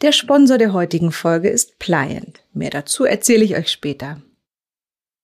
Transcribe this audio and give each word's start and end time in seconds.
Der 0.00 0.12
Sponsor 0.12 0.58
der 0.58 0.72
heutigen 0.72 1.10
Folge 1.10 1.48
ist 1.48 1.80
Pliant. 1.80 2.40
Mehr 2.52 2.70
dazu 2.70 3.04
erzähle 3.04 3.44
ich 3.44 3.56
euch 3.56 3.68
später. 3.68 4.22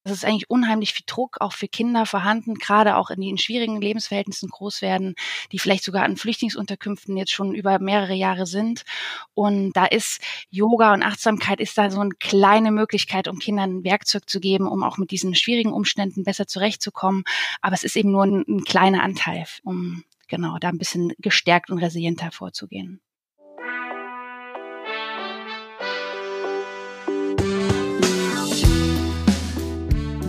Es 0.03 0.11
ist 0.11 0.25
eigentlich 0.25 0.51
unheimlich 0.51 0.93
viel 0.93 1.05
Druck 1.07 1.41
auch 1.41 1.53
für 1.53 1.69
Kinder 1.69 2.07
vorhanden, 2.07 2.55
gerade 2.57 2.97
auch 2.97 3.11
in 3.11 3.21
den 3.21 3.39
schwierigen 3.39 3.81
Lebensverhältnissen 3.81 4.51
groß 4.51 4.83
werden, 4.83 5.15
die 5.53 5.61
vielleicht 5.61 5.85
sogar 5.85 6.03
an 6.03 6.17
Flüchtlingsunterkünften 6.17 7.17
jetzt 7.17 7.31
schon 7.31 7.55
über 7.55 7.79
mehrere 7.79 8.15
Jahre 8.15 8.47
sind. 8.47 8.85
Und 9.33 9.75
da 9.75 9.87
ist 9.87 10.21
Yoga 10.51 10.93
und 10.93 11.05
Achtsamkeit 11.05 11.61
ist 11.61 11.79
da 11.79 11.89
so 11.89 12.01
eine 12.01 12.11
kleine 12.19 12.73
Möglichkeit, 12.73 13.29
um 13.29 13.39
Kindern 13.39 13.79
ein 13.79 13.85
Werkzeug 13.85 14.29
zu 14.29 14.41
geben, 14.41 14.67
um 14.67 14.83
auch 14.83 14.99
mit 14.99 15.13
diesen 15.13 15.37
schwierigen 15.37 15.73
Umständen 15.73 16.25
besser 16.25 16.49
zurechtzukommen. 16.49 17.23
Aber 17.63 17.75
es 17.75 17.85
ist 17.85 17.95
eben 17.95 18.11
nur 18.11 18.25
ein, 18.25 18.45
ein 18.49 18.65
kleiner 18.65 19.05
Anteil, 19.05 19.45
um 19.63 20.03
genau 20.27 20.59
da 20.59 20.69
ein 20.69 20.79
bisschen 20.79 21.13
gestärkt 21.19 21.71
und 21.71 21.79
resilienter 21.79 22.33
vorzugehen. 22.33 23.01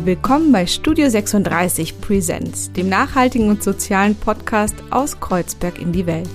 Willkommen 0.05 0.51
bei 0.51 0.67
Studio 0.67 1.09
36 1.09 1.99
Presents, 1.99 2.71
dem 2.71 2.89
nachhaltigen 2.89 3.49
und 3.49 3.63
sozialen 3.63 4.13
Podcast 4.13 4.75
aus 4.91 5.19
Kreuzberg 5.19 5.81
in 5.81 5.91
die 5.93 6.05
Welt. 6.05 6.29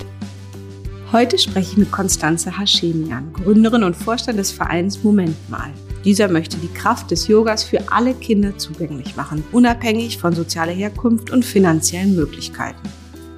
Heute 1.12 1.38
spreche 1.38 1.70
ich 1.70 1.76
mit 1.76 1.92
Konstanze 1.92 2.58
Haschemian, 2.58 3.32
Gründerin 3.32 3.84
und 3.84 3.94
Vorstand 3.94 4.40
des 4.40 4.50
Vereins 4.50 5.04
Moment 5.04 5.36
Mal. 5.48 5.70
Dieser 6.04 6.26
möchte 6.26 6.56
die 6.56 6.74
Kraft 6.74 7.12
des 7.12 7.28
Yogas 7.28 7.62
für 7.62 7.92
alle 7.92 8.12
Kinder 8.14 8.58
zugänglich 8.58 9.14
machen, 9.14 9.44
unabhängig 9.52 10.18
von 10.18 10.34
sozialer 10.34 10.72
Herkunft 10.72 11.30
und 11.30 11.44
finanziellen 11.44 12.16
Möglichkeiten. 12.16 12.88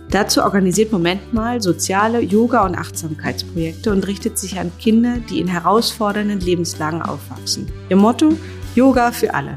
Dazu 0.08 0.40
organisiert 0.40 0.92
Moment 0.92 1.34
mal 1.34 1.60
soziale 1.60 2.22
Yoga- 2.22 2.64
und 2.64 2.74
Achtsamkeitsprojekte 2.74 3.92
und 3.92 4.06
richtet 4.06 4.38
sich 4.38 4.58
an 4.58 4.72
Kinder, 4.78 5.18
die 5.28 5.40
in 5.40 5.48
herausfordernden 5.48 6.40
Lebenslagen 6.40 7.02
aufwachsen. 7.02 7.70
Ihr 7.90 7.96
Motto 7.96 8.32
Yoga 8.74 9.12
für 9.12 9.34
alle. 9.34 9.54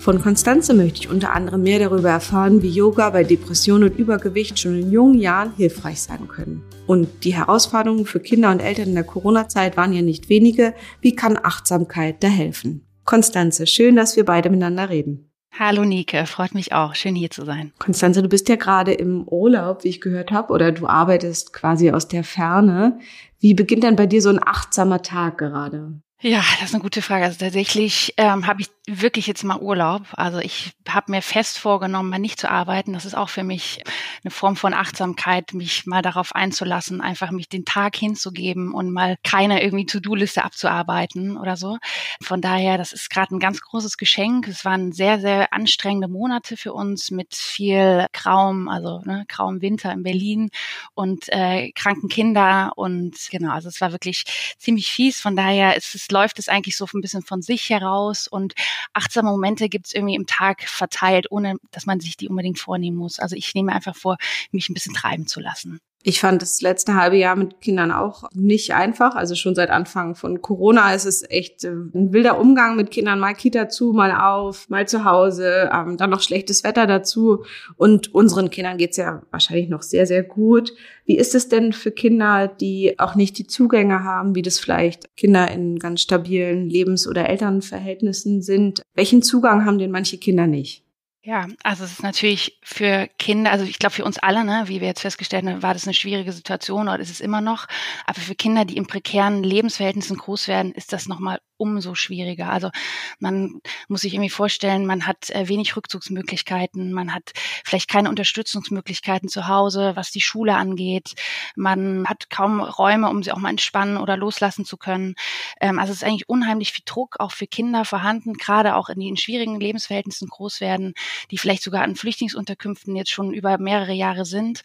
Von 0.00 0.22
Konstanze 0.22 0.72
möchte 0.72 1.00
ich 1.00 1.10
unter 1.10 1.34
anderem 1.34 1.62
mehr 1.62 1.78
darüber 1.78 2.08
erfahren, 2.08 2.62
wie 2.62 2.70
Yoga 2.70 3.10
bei 3.10 3.22
Depression 3.22 3.82
und 3.82 3.98
Übergewicht 3.98 4.58
schon 4.58 4.80
in 4.80 4.90
jungen 4.90 5.20
Jahren 5.20 5.52
hilfreich 5.54 6.00
sein 6.00 6.26
können. 6.26 6.62
Und 6.86 7.22
die 7.22 7.34
Herausforderungen 7.34 8.06
für 8.06 8.18
Kinder 8.18 8.50
und 8.50 8.60
Eltern 8.60 8.88
in 8.88 8.94
der 8.94 9.04
Corona-Zeit 9.04 9.76
waren 9.76 9.92
ja 9.92 10.00
nicht 10.00 10.30
wenige. 10.30 10.72
Wie 11.02 11.14
kann 11.14 11.36
Achtsamkeit 11.36 12.24
da 12.24 12.28
helfen? 12.28 12.86
Konstanze, 13.04 13.66
schön, 13.66 13.94
dass 13.94 14.16
wir 14.16 14.24
beide 14.24 14.48
miteinander 14.48 14.88
reden. 14.88 15.30
Hallo 15.58 15.84
Nike, 15.84 16.24
freut 16.24 16.54
mich 16.54 16.72
auch, 16.72 16.94
schön 16.94 17.14
hier 17.14 17.30
zu 17.30 17.44
sein. 17.44 17.72
Konstanze, 17.78 18.22
du 18.22 18.28
bist 18.30 18.48
ja 18.48 18.56
gerade 18.56 18.94
im 18.94 19.28
Urlaub, 19.28 19.84
wie 19.84 19.88
ich 19.88 20.00
gehört 20.00 20.30
habe, 20.30 20.54
oder 20.54 20.72
du 20.72 20.86
arbeitest 20.86 21.52
quasi 21.52 21.90
aus 21.90 22.08
der 22.08 22.24
Ferne. 22.24 22.98
Wie 23.38 23.52
beginnt 23.52 23.84
denn 23.84 23.96
bei 23.96 24.06
dir 24.06 24.22
so 24.22 24.30
ein 24.30 24.40
achtsamer 24.42 25.02
Tag 25.02 25.36
gerade? 25.36 26.00
Ja, 26.22 26.42
das 26.60 26.68
ist 26.68 26.74
eine 26.74 26.82
gute 26.82 27.00
Frage. 27.00 27.24
Also 27.24 27.38
tatsächlich 27.38 28.12
ähm, 28.18 28.46
habe 28.46 28.60
ich 28.60 28.68
wirklich 28.92 29.26
jetzt 29.26 29.44
mal 29.44 29.58
Urlaub. 29.58 30.02
Also 30.12 30.38
ich 30.38 30.72
habe 30.88 31.12
mir 31.12 31.22
fest 31.22 31.58
vorgenommen, 31.58 32.10
mal 32.10 32.18
nicht 32.18 32.40
zu 32.40 32.50
arbeiten. 32.50 32.92
Das 32.92 33.04
ist 33.04 33.16
auch 33.16 33.28
für 33.28 33.44
mich 33.44 33.82
eine 34.24 34.30
Form 34.30 34.56
von 34.56 34.74
Achtsamkeit, 34.74 35.54
mich 35.54 35.86
mal 35.86 36.02
darauf 36.02 36.34
einzulassen, 36.34 37.00
einfach 37.00 37.30
mich 37.30 37.48
den 37.48 37.64
Tag 37.64 37.96
hinzugeben 37.96 38.72
und 38.72 38.90
mal 38.90 39.16
keine 39.22 39.62
irgendwie 39.62 39.86
To-Do-Liste 39.86 40.44
abzuarbeiten 40.44 41.36
oder 41.36 41.56
so. 41.56 41.78
Von 42.22 42.40
daher, 42.40 42.78
das 42.78 42.92
ist 42.92 43.10
gerade 43.10 43.34
ein 43.34 43.40
ganz 43.40 43.60
großes 43.60 43.96
Geschenk. 43.96 44.48
Es 44.48 44.64
waren 44.64 44.92
sehr, 44.92 45.20
sehr 45.20 45.52
anstrengende 45.52 46.08
Monate 46.08 46.56
für 46.56 46.72
uns 46.72 47.10
mit 47.10 47.34
viel 47.34 48.06
grauem, 48.12 48.68
also 48.68 49.02
ne, 49.04 49.24
grauem 49.28 49.62
Winter 49.62 49.92
in 49.92 50.02
Berlin 50.02 50.50
und 50.94 51.28
äh, 51.28 51.70
kranken 51.72 52.08
Kinder 52.08 52.72
und 52.76 53.16
genau, 53.30 53.52
also 53.52 53.68
es 53.68 53.80
war 53.80 53.92
wirklich 53.92 54.24
ziemlich 54.58 54.90
fies. 54.90 55.20
Von 55.20 55.36
daher 55.36 55.76
ist 55.76 55.94
es 55.94 56.10
läuft 56.10 56.38
es 56.38 56.48
eigentlich 56.48 56.76
so 56.76 56.86
ein 56.92 57.00
bisschen 57.00 57.22
von 57.22 57.42
sich 57.42 57.70
heraus 57.70 58.26
und 58.26 58.54
achtsame 58.92 59.30
Momente 59.30 59.68
gibt 59.68 59.86
es 59.86 59.94
irgendwie 59.94 60.14
im 60.14 60.26
Tag 60.26 60.62
verteilt, 60.62 61.26
ohne 61.30 61.56
dass 61.70 61.86
man 61.86 62.00
sich 62.00 62.16
die 62.16 62.28
unbedingt 62.28 62.58
vornehmen 62.58 62.96
muss. 62.96 63.18
Also 63.18 63.36
ich 63.36 63.54
nehme 63.54 63.72
einfach 63.72 63.96
vor, 63.96 64.16
mich 64.50 64.68
ein 64.68 64.74
bisschen 64.74 64.94
treiben 64.94 65.26
zu 65.26 65.40
lassen. 65.40 65.80
Ich 66.02 66.18
fand 66.18 66.40
das 66.40 66.62
letzte 66.62 66.94
halbe 66.94 67.18
Jahr 67.18 67.36
mit 67.36 67.60
Kindern 67.60 67.92
auch 67.92 68.24
nicht 68.32 68.72
einfach. 68.72 69.16
Also 69.16 69.34
schon 69.34 69.54
seit 69.54 69.68
Anfang 69.68 70.14
von 70.14 70.40
Corona 70.40 70.94
ist 70.94 71.04
es 71.04 71.28
echt 71.28 71.62
äh, 71.64 71.72
ein 71.72 72.14
wilder 72.14 72.40
Umgang 72.40 72.74
mit 72.76 72.90
Kindern. 72.90 73.20
Mal 73.20 73.34
Kita 73.34 73.68
zu, 73.68 73.92
mal 73.92 74.10
auf, 74.12 74.70
mal 74.70 74.88
zu 74.88 75.04
Hause, 75.04 75.68
ähm, 75.70 75.98
dann 75.98 76.08
noch 76.08 76.22
schlechtes 76.22 76.64
Wetter 76.64 76.86
dazu. 76.86 77.44
Und 77.76 78.14
unseren 78.14 78.48
Kindern 78.48 78.78
geht's 78.78 78.96
ja 78.96 79.22
wahrscheinlich 79.30 79.68
noch 79.68 79.82
sehr, 79.82 80.06
sehr 80.06 80.22
gut. 80.22 80.72
Wie 81.04 81.18
ist 81.18 81.34
es 81.34 81.50
denn 81.50 81.74
für 81.74 81.90
Kinder, 81.90 82.48
die 82.48 82.98
auch 82.98 83.14
nicht 83.14 83.36
die 83.36 83.46
Zugänge 83.46 84.02
haben, 84.02 84.34
wie 84.34 84.42
das 84.42 84.58
vielleicht 84.58 85.14
Kinder 85.16 85.50
in 85.50 85.78
ganz 85.78 86.00
stabilen 86.00 86.70
Lebens- 86.70 87.06
oder 87.06 87.28
Elternverhältnissen 87.28 88.40
sind? 88.40 88.80
Welchen 88.94 89.20
Zugang 89.20 89.66
haben 89.66 89.78
denn 89.78 89.90
manche 89.90 90.16
Kinder 90.16 90.46
nicht? 90.46 90.82
Ja, 91.22 91.46
also 91.62 91.84
es 91.84 91.92
ist 91.92 92.02
natürlich 92.02 92.58
für 92.62 93.06
Kinder, 93.18 93.52
also 93.52 93.66
ich 93.66 93.78
glaube 93.78 93.94
für 93.94 94.06
uns 94.06 94.16
alle, 94.18 94.42
ne, 94.42 94.64
wie 94.68 94.80
wir 94.80 94.88
jetzt 94.88 95.02
festgestellt 95.02 95.44
haben, 95.46 95.62
war 95.62 95.74
das 95.74 95.84
eine 95.84 95.92
schwierige 95.92 96.32
Situation 96.32 96.88
oder 96.88 96.98
ist 96.98 97.10
es 97.10 97.20
immer 97.20 97.42
noch. 97.42 97.66
Aber 98.06 98.18
für 98.22 98.34
Kinder, 98.34 98.64
die 98.64 98.78
in 98.78 98.86
prekären 98.86 99.42
Lebensverhältnissen 99.42 100.16
groß 100.16 100.48
werden, 100.48 100.72
ist 100.72 100.94
das 100.94 101.08
nochmal 101.08 101.38
umso 101.58 101.94
schwieriger. 101.94 102.48
Also 102.50 102.70
man 103.18 103.60
muss 103.88 104.00
sich 104.00 104.14
irgendwie 104.14 104.30
vorstellen, 104.30 104.86
man 104.86 105.06
hat 105.06 105.28
äh, 105.28 105.46
wenig 105.46 105.76
Rückzugsmöglichkeiten, 105.76 106.90
man 106.94 107.14
hat 107.14 107.32
vielleicht 107.66 107.90
keine 107.90 108.08
Unterstützungsmöglichkeiten 108.08 109.28
zu 109.28 109.46
Hause, 109.46 109.92
was 109.96 110.10
die 110.10 110.22
Schule 110.22 110.54
angeht. 110.54 111.12
Man 111.54 112.06
hat 112.08 112.30
kaum 112.30 112.60
Räume, 112.60 113.10
um 113.10 113.22
sie 113.22 113.32
auch 113.32 113.38
mal 113.38 113.50
entspannen 113.50 113.98
oder 113.98 114.16
loslassen 114.16 114.64
zu 114.64 114.78
können. 114.78 115.16
Ähm, 115.60 115.78
also 115.78 115.92
es 115.92 115.98
ist 115.98 116.04
eigentlich 116.04 116.28
unheimlich 116.28 116.72
viel 116.72 116.84
Druck 116.84 117.16
auch 117.20 117.32
für 117.32 117.46
Kinder 117.46 117.84
vorhanden, 117.84 118.34
gerade 118.34 118.74
auch 118.74 118.88
in 118.88 118.98
den 118.98 119.16
schwierigen 119.16 119.60
Lebensverhältnissen 119.60 120.28
groß 120.28 120.60
werden, 120.60 120.94
die 121.30 121.38
vielleicht 121.38 121.62
sogar 121.62 121.82
an 121.82 121.94
Flüchtlingsunterkünften 121.94 122.96
jetzt 122.96 123.10
schon 123.10 123.32
über 123.32 123.58
mehrere 123.58 123.92
Jahre 123.92 124.24
sind. 124.24 124.62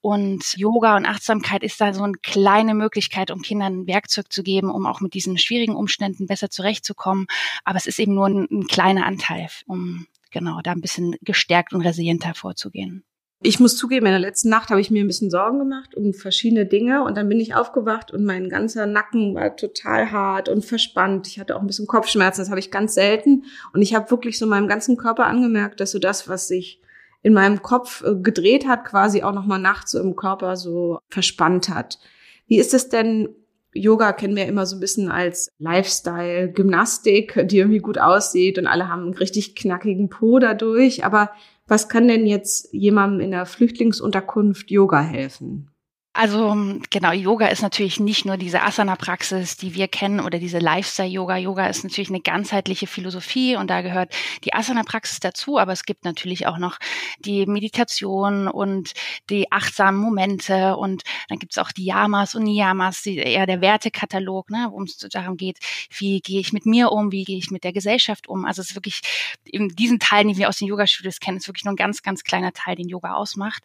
Und 0.00 0.56
Yoga 0.56 0.96
und 0.96 1.06
Achtsamkeit 1.06 1.62
ist 1.62 1.80
da 1.80 1.92
so 1.92 2.02
eine 2.02 2.14
kleine 2.14 2.74
Möglichkeit, 2.74 3.30
um 3.30 3.42
Kindern 3.42 3.82
ein 3.82 3.86
Werkzeug 3.86 4.32
zu 4.32 4.42
geben, 4.42 4.70
um 4.70 4.86
auch 4.86 5.00
mit 5.00 5.14
diesen 5.14 5.38
schwierigen 5.38 5.76
Umständen 5.76 6.26
besser 6.26 6.38
besser 6.38 6.50
zurechtzukommen. 6.50 7.26
Aber 7.64 7.76
es 7.76 7.86
ist 7.86 7.98
eben 7.98 8.14
nur 8.14 8.26
ein, 8.26 8.46
ein 8.50 8.66
kleiner 8.66 9.06
Anteil, 9.06 9.48
um 9.66 10.06
genau 10.30 10.60
da 10.62 10.72
ein 10.72 10.80
bisschen 10.80 11.16
gestärkt 11.22 11.72
und 11.72 11.82
resilienter 11.82 12.34
vorzugehen. 12.34 13.04
Ich 13.40 13.60
muss 13.60 13.76
zugeben, 13.76 14.06
in 14.06 14.12
der 14.12 14.20
letzten 14.20 14.48
Nacht 14.48 14.70
habe 14.70 14.80
ich 14.80 14.90
mir 14.90 15.04
ein 15.04 15.06
bisschen 15.06 15.30
Sorgen 15.30 15.60
gemacht 15.60 15.94
um 15.94 16.12
verschiedene 16.12 16.66
Dinge 16.66 17.04
und 17.04 17.16
dann 17.16 17.28
bin 17.28 17.38
ich 17.38 17.54
aufgewacht 17.54 18.12
und 18.12 18.24
mein 18.24 18.48
ganzer 18.48 18.86
Nacken 18.86 19.36
war 19.36 19.54
total 19.54 20.10
hart 20.10 20.48
und 20.48 20.64
verspannt. 20.64 21.28
Ich 21.28 21.38
hatte 21.38 21.54
auch 21.54 21.60
ein 21.60 21.68
bisschen 21.68 21.86
Kopfschmerzen, 21.86 22.40
das 22.40 22.50
habe 22.50 22.58
ich 22.58 22.72
ganz 22.72 22.94
selten 22.94 23.44
und 23.72 23.80
ich 23.80 23.94
habe 23.94 24.10
wirklich 24.10 24.38
so 24.38 24.46
meinem 24.46 24.66
ganzen 24.66 24.96
Körper 24.96 25.26
angemerkt, 25.26 25.78
dass 25.78 25.92
so 25.92 26.00
das, 26.00 26.28
was 26.28 26.48
sich 26.48 26.80
in 27.22 27.32
meinem 27.32 27.62
Kopf 27.62 28.02
äh, 28.02 28.16
gedreht 28.16 28.66
hat, 28.66 28.84
quasi 28.84 29.22
auch 29.22 29.32
nochmal 29.32 29.60
nachts 29.60 29.92
so 29.92 30.00
im 30.00 30.16
Körper 30.16 30.56
so 30.56 30.98
verspannt 31.08 31.68
hat. 31.68 32.00
Wie 32.48 32.58
ist 32.58 32.74
es 32.74 32.88
denn 32.88 33.28
Yoga 33.72 34.12
kennen 34.12 34.34
wir 34.34 34.46
immer 34.46 34.66
so 34.66 34.76
ein 34.76 34.80
bisschen 34.80 35.10
als 35.10 35.50
Lifestyle, 35.58 36.50
Gymnastik, 36.50 37.46
die 37.48 37.58
irgendwie 37.58 37.78
gut 37.78 37.98
aussieht 37.98 38.58
und 38.58 38.66
alle 38.66 38.88
haben 38.88 39.02
einen 39.02 39.14
richtig 39.14 39.54
knackigen 39.54 40.08
Po 40.08 40.38
dadurch. 40.38 41.04
Aber 41.04 41.30
was 41.68 41.88
kann 41.88 42.08
denn 42.08 42.26
jetzt 42.26 42.72
jemandem 42.72 43.20
in 43.20 43.30
der 43.30 43.46
Flüchtlingsunterkunft 43.46 44.70
Yoga 44.70 45.00
helfen? 45.00 45.70
Also 46.18 46.52
genau, 46.90 47.12
Yoga 47.12 47.46
ist 47.46 47.62
natürlich 47.62 48.00
nicht 48.00 48.24
nur 48.24 48.36
diese 48.36 48.62
Asana-Praxis, 48.62 49.56
die 49.56 49.76
wir 49.76 49.86
kennen, 49.86 50.18
oder 50.18 50.40
diese 50.40 50.58
Lifestyle-Yoga. 50.58 51.36
Yoga 51.36 51.68
ist 51.68 51.84
natürlich 51.84 52.08
eine 52.08 52.20
ganzheitliche 52.20 52.88
Philosophie 52.88 53.54
und 53.54 53.70
da 53.70 53.82
gehört 53.82 54.12
die 54.42 54.52
Asana-Praxis 54.52 55.20
dazu, 55.20 55.60
aber 55.60 55.70
es 55.70 55.84
gibt 55.84 56.04
natürlich 56.04 56.48
auch 56.48 56.58
noch 56.58 56.78
die 57.20 57.46
Meditation 57.46 58.48
und 58.48 58.94
die 59.30 59.52
achtsamen 59.52 60.00
Momente 60.00 60.76
und 60.76 61.04
dann 61.28 61.38
gibt 61.38 61.52
es 61.52 61.58
auch 61.58 61.70
die 61.70 61.84
Yamas 61.84 62.34
und 62.34 62.42
Niyamas, 62.42 63.02
die, 63.02 63.18
eher 63.18 63.46
der 63.46 63.60
Wertekatalog, 63.60 64.50
ne, 64.50 64.66
worum 64.70 64.86
es 64.86 64.96
darum 64.96 65.36
geht, 65.36 65.58
wie 65.96 66.20
gehe 66.20 66.40
ich 66.40 66.52
mit 66.52 66.66
mir 66.66 66.90
um, 66.90 67.12
wie 67.12 67.22
gehe 67.22 67.38
ich 67.38 67.52
mit 67.52 67.62
der 67.62 67.72
Gesellschaft 67.72 68.28
um. 68.28 68.44
Also 68.44 68.60
es 68.60 68.70
ist 68.70 68.74
wirklich, 68.74 69.02
in 69.44 69.68
diesen 69.68 70.00
Teilen, 70.00 70.26
die 70.26 70.36
wir 70.36 70.48
aus 70.48 70.58
den 70.58 70.66
Yoga-Studios 70.66 71.20
kennen, 71.20 71.36
ist 71.36 71.46
wirklich 71.46 71.64
nur 71.64 71.74
ein 71.74 71.76
ganz, 71.76 72.02
ganz 72.02 72.24
kleiner 72.24 72.52
Teil, 72.52 72.74
den 72.74 72.88
Yoga 72.88 73.14
ausmacht. 73.14 73.62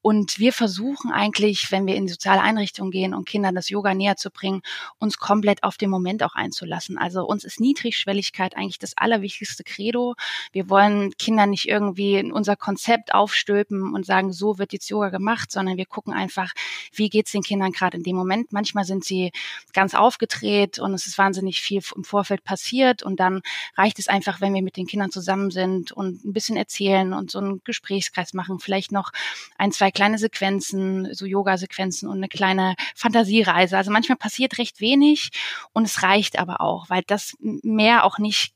Und 0.00 0.40
wir 0.40 0.52
versuchen 0.52 1.12
eigentlich, 1.12 1.70
wenn 1.70 1.86
wir 1.86 1.91
wir 1.92 1.98
in 1.98 2.08
soziale 2.08 2.40
Einrichtungen 2.40 2.90
gehen, 2.90 3.14
um 3.14 3.24
Kindern 3.24 3.54
das 3.54 3.68
Yoga 3.68 3.94
näher 3.94 4.16
zu 4.16 4.30
bringen, 4.30 4.62
uns 4.98 5.18
komplett 5.18 5.62
auf 5.62 5.76
den 5.76 5.90
Moment 5.90 6.22
auch 6.22 6.34
einzulassen. 6.34 6.98
Also 6.98 7.24
uns 7.24 7.44
ist 7.44 7.60
Niedrigschwelligkeit 7.60 8.56
eigentlich 8.56 8.78
das 8.78 8.96
allerwichtigste 8.96 9.64
Credo. 9.64 10.14
Wir 10.52 10.68
wollen 10.68 11.12
Kindern 11.18 11.50
nicht 11.50 11.68
irgendwie 11.68 12.16
in 12.16 12.32
unser 12.32 12.56
Konzept 12.56 13.14
aufstülpen 13.14 13.92
und 13.94 14.06
sagen, 14.06 14.32
so 14.32 14.58
wird 14.58 14.72
jetzt 14.72 14.88
Yoga 14.88 15.10
gemacht, 15.10 15.50
sondern 15.52 15.76
wir 15.76 15.86
gucken 15.86 16.12
einfach, 16.12 16.52
wie 16.92 17.08
geht 17.08 17.26
es 17.26 17.32
den 17.32 17.42
Kindern 17.42 17.72
gerade 17.72 17.96
in 17.96 18.02
dem 18.02 18.16
Moment. 18.16 18.52
Manchmal 18.52 18.84
sind 18.84 19.04
sie 19.04 19.32
ganz 19.72 19.94
aufgedreht 19.94 20.78
und 20.78 20.94
es 20.94 21.06
ist 21.06 21.18
wahnsinnig 21.18 21.60
viel 21.60 21.82
im 21.94 22.04
Vorfeld 22.04 22.44
passiert 22.44 23.02
und 23.02 23.20
dann 23.20 23.42
reicht 23.76 23.98
es 23.98 24.08
einfach, 24.08 24.40
wenn 24.40 24.54
wir 24.54 24.62
mit 24.62 24.76
den 24.76 24.86
Kindern 24.86 25.10
zusammen 25.10 25.50
sind 25.50 25.92
und 25.92 26.24
ein 26.24 26.32
bisschen 26.32 26.56
erzählen 26.56 27.12
und 27.12 27.30
so 27.30 27.38
einen 27.38 27.60
Gesprächskreis 27.64 28.32
machen, 28.34 28.58
vielleicht 28.58 28.92
noch 28.92 29.12
ein, 29.58 29.72
zwei 29.72 29.90
kleine 29.90 30.18
Sequenzen, 30.18 31.12
so 31.12 31.26
Yoga-Sequenzen 31.26 31.81
Asana-Sequenzen 31.82 32.08
und 32.08 32.18
eine 32.18 32.28
kleine 32.28 32.74
Fantasiereise. 32.94 33.76
Also 33.76 33.90
manchmal 33.90 34.16
passiert 34.16 34.58
recht 34.58 34.80
wenig 34.80 35.30
und 35.72 35.84
es 35.84 36.02
reicht 36.02 36.38
aber 36.38 36.60
auch, 36.60 36.88
weil 36.88 37.02
das 37.06 37.36
mehr 37.40 38.04
auch 38.04 38.18
nicht 38.18 38.54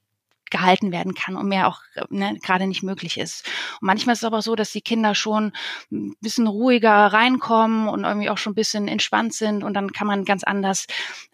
gehalten 0.51 0.93
werden 0.93 1.15
kann 1.15 1.37
und 1.37 1.49
mehr 1.49 1.69
auch 1.69 1.81
ne, 2.11 2.39
gerade 2.43 2.67
nicht 2.67 2.83
möglich 2.83 3.19
ist. 3.19 3.47
Und 3.81 3.87
manchmal 3.87 4.15
ist 4.15 4.21
es 4.21 4.25
aber 4.25 4.43
so, 4.43 4.55
dass 4.55 4.71
die 4.71 4.81
Kinder 4.81 5.15
schon 5.15 5.53
ein 5.91 6.15
bisschen 6.21 6.47
ruhiger 6.47 6.93
reinkommen 6.93 7.89
und 7.89 8.05
irgendwie 8.05 8.31
auch 8.31 8.39
schon 8.39 8.53
ein 8.53 8.57
bisschen 8.57 8.89
entspannt 8.89 9.35
sind 9.35 9.65
und 9.65 9.75
dann 9.75 9.93
kann 9.93 10.07
man 10.07 10.25
ganz 10.25 10.45
anders 10.45 10.87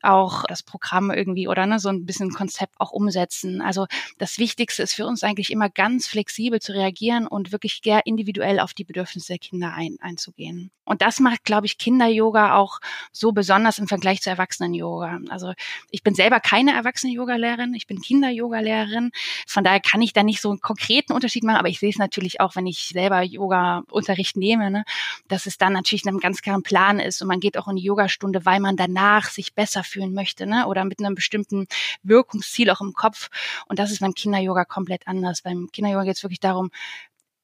auch 0.02 0.44
das 0.44 0.62
Programm 0.62 1.10
irgendwie 1.10 1.48
oder 1.48 1.66
ne, 1.66 1.78
so 1.78 1.88
ein 1.88 2.06
bisschen 2.06 2.30
Konzept 2.30 2.74
auch 2.78 2.92
umsetzen. 2.92 3.60
Also 3.60 3.86
das 4.18 4.38
Wichtigste 4.38 4.82
ist 4.82 4.94
für 4.94 5.06
uns 5.06 5.22
eigentlich 5.22 5.50
immer 5.50 5.68
ganz 5.68 6.06
flexibel 6.06 6.60
zu 6.60 6.72
reagieren 6.72 7.26
und 7.26 7.52
wirklich 7.52 7.80
sehr 7.82 8.06
individuell 8.06 8.60
auf 8.60 8.74
die 8.74 8.84
Bedürfnisse 8.84 9.32
der 9.34 9.38
Kinder 9.38 9.72
ein, 9.74 9.96
einzugehen. 10.00 10.70
Und 10.84 11.02
das 11.02 11.20
macht, 11.20 11.44
glaube 11.44 11.66
ich, 11.66 11.78
Kinder-Yoga 11.78 12.56
auch 12.56 12.80
so 13.12 13.32
besonders 13.32 13.78
im 13.78 13.86
Vergleich 13.86 14.20
zu 14.20 14.30
Erwachsenen-Yoga. 14.30 15.20
Also 15.28 15.52
ich 15.90 16.02
bin 16.02 16.14
selber 16.14 16.40
keine 16.40 16.72
Erwachsenen-Yoga-Lehrerin, 16.74 17.74
ich 17.74 17.86
bin 17.86 18.00
Kinder-Yoga-Lehrerin. 18.00 19.01
Von 19.46 19.64
daher 19.64 19.80
kann 19.80 20.02
ich 20.02 20.12
da 20.12 20.22
nicht 20.22 20.40
so 20.40 20.50
einen 20.50 20.60
konkreten 20.60 21.12
Unterschied 21.12 21.44
machen, 21.44 21.56
aber 21.56 21.68
ich 21.68 21.80
sehe 21.80 21.90
es 21.90 21.98
natürlich 21.98 22.40
auch, 22.40 22.56
wenn 22.56 22.66
ich 22.66 22.88
selber 22.88 23.22
Yoga-Unterricht 23.22 24.36
nehme, 24.36 24.70
ne, 24.70 24.84
dass 25.28 25.46
es 25.46 25.58
dann 25.58 25.72
natürlich 25.72 26.06
einem 26.06 26.20
ganz 26.20 26.42
klaren 26.42 26.62
Plan 26.62 27.00
ist 27.00 27.20
und 27.22 27.28
man 27.28 27.40
geht 27.40 27.58
auch 27.58 27.68
in 27.68 27.76
die 27.76 27.82
Yogastunde, 27.82 28.44
weil 28.44 28.60
man 28.60 28.76
danach 28.76 29.28
sich 29.28 29.54
besser 29.54 29.84
fühlen 29.84 30.14
möchte 30.14 30.46
ne, 30.46 30.66
oder 30.66 30.84
mit 30.84 31.00
einem 31.00 31.14
bestimmten 31.14 31.66
Wirkungsziel 32.02 32.70
auch 32.70 32.80
im 32.80 32.92
Kopf. 32.92 33.28
Und 33.68 33.78
das 33.78 33.90
ist 33.90 34.00
beim 34.00 34.14
Kinder-Yoga 34.14 34.64
komplett 34.64 35.08
anders. 35.08 35.42
Beim 35.42 35.68
Kinder-Yoga 35.72 36.04
geht 36.04 36.16
es 36.16 36.22
wirklich 36.22 36.40
darum, 36.40 36.70